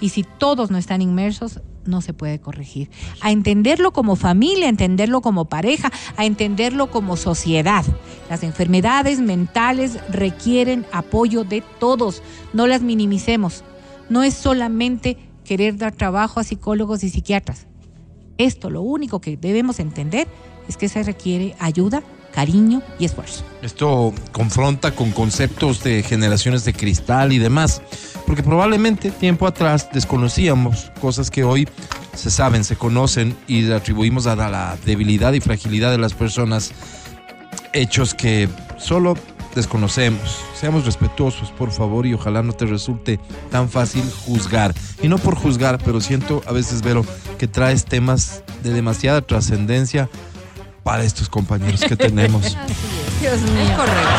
Y 0.00 0.10
si 0.10 0.22
todos 0.22 0.70
no 0.70 0.78
están 0.78 1.02
inmersos, 1.02 1.60
no 1.84 2.00
se 2.00 2.12
puede 2.12 2.40
corregir. 2.40 2.90
A 3.20 3.30
entenderlo 3.30 3.92
como 3.92 4.16
familia, 4.16 4.66
a 4.66 4.70
entenderlo 4.70 5.20
como 5.20 5.46
pareja, 5.46 5.90
a 6.16 6.24
entenderlo 6.24 6.90
como 6.90 7.16
sociedad. 7.16 7.84
Las 8.28 8.42
enfermedades 8.42 9.20
mentales 9.20 9.98
requieren 10.10 10.86
apoyo 10.92 11.44
de 11.44 11.62
todos, 11.78 12.22
no 12.52 12.66
las 12.66 12.82
minimicemos. 12.82 13.64
No 14.08 14.22
es 14.22 14.34
solamente 14.34 15.16
querer 15.44 15.76
dar 15.76 15.92
trabajo 15.92 16.40
a 16.40 16.44
psicólogos 16.44 17.02
y 17.04 17.10
psiquiatras. 17.10 17.66
Esto 18.38 18.70
lo 18.70 18.82
único 18.82 19.20
que 19.20 19.36
debemos 19.36 19.80
entender 19.80 20.26
es 20.68 20.76
que 20.76 20.88
se 20.88 21.02
requiere 21.02 21.54
ayuda, 21.58 22.02
cariño 22.32 22.82
y 22.98 23.04
esfuerzo. 23.04 23.44
Esto 23.62 24.12
confronta 24.32 24.92
con 24.92 25.10
conceptos 25.10 25.82
de 25.82 26.02
generaciones 26.02 26.64
de 26.64 26.72
cristal 26.72 27.32
y 27.32 27.38
demás, 27.38 27.82
porque 28.26 28.42
probablemente 28.42 29.10
tiempo 29.10 29.46
atrás 29.46 29.88
desconocíamos 29.92 30.92
cosas 31.00 31.30
que 31.30 31.44
hoy 31.44 31.68
se 32.14 32.30
saben, 32.30 32.64
se 32.64 32.76
conocen 32.76 33.36
y 33.46 33.70
atribuimos 33.70 34.26
a 34.26 34.36
la 34.36 34.76
debilidad 34.84 35.32
y 35.32 35.40
fragilidad 35.40 35.90
de 35.90 35.98
las 35.98 36.14
personas, 36.14 36.72
hechos 37.72 38.14
que 38.14 38.48
solo 38.78 39.14
desconocemos. 39.54 40.38
Seamos 40.54 40.84
respetuosos, 40.84 41.50
por 41.50 41.72
favor, 41.72 42.06
y 42.06 42.14
ojalá 42.14 42.42
no 42.42 42.52
te 42.52 42.66
resulte 42.66 43.18
tan 43.50 43.68
fácil 43.68 44.02
juzgar. 44.24 44.74
Y 45.02 45.08
no 45.08 45.18
por 45.18 45.34
juzgar, 45.34 45.78
pero 45.84 46.00
siento 46.00 46.42
a 46.46 46.52
veces, 46.52 46.82
Vero, 46.82 47.04
que 47.38 47.48
traes 47.48 47.84
temas 47.84 48.42
de 48.62 48.72
demasiada 48.72 49.22
trascendencia 49.22 50.08
para 50.82 51.04
estos 51.04 51.28
compañeros 51.28 51.80
que 51.80 51.96
tenemos. 51.96 52.42
Dios 53.20 53.34
Es 53.34 53.42
mío. 53.42 53.76
correcto. 53.76 54.10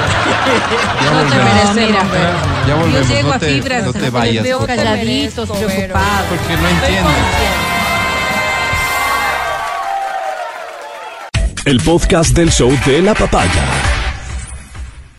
Ya 1.04 1.12
No 1.12 1.30
te 1.30 1.36
mereces. 1.36 1.96
Ya 1.96 2.68
Yo 2.68 2.78
volvemos, 2.78 3.08
llego 3.10 3.30
no 3.30 3.34
a 3.36 3.40
te, 3.40 3.48
fibras, 3.54 3.84
no 3.86 3.94
te 3.94 4.10
vayas. 4.10 4.44
veo 4.44 4.60
por 4.60 4.68
favor. 4.68 4.84
calladitos, 4.84 5.50
preocupados. 5.50 6.26
Porque 6.30 6.58
no 6.62 6.68
entienden. 6.70 7.14
El 11.66 11.80
podcast 11.82 12.36
del 12.36 12.52
show 12.52 12.72
de 12.86 13.02
la 13.02 13.14
papaya. 13.14 13.64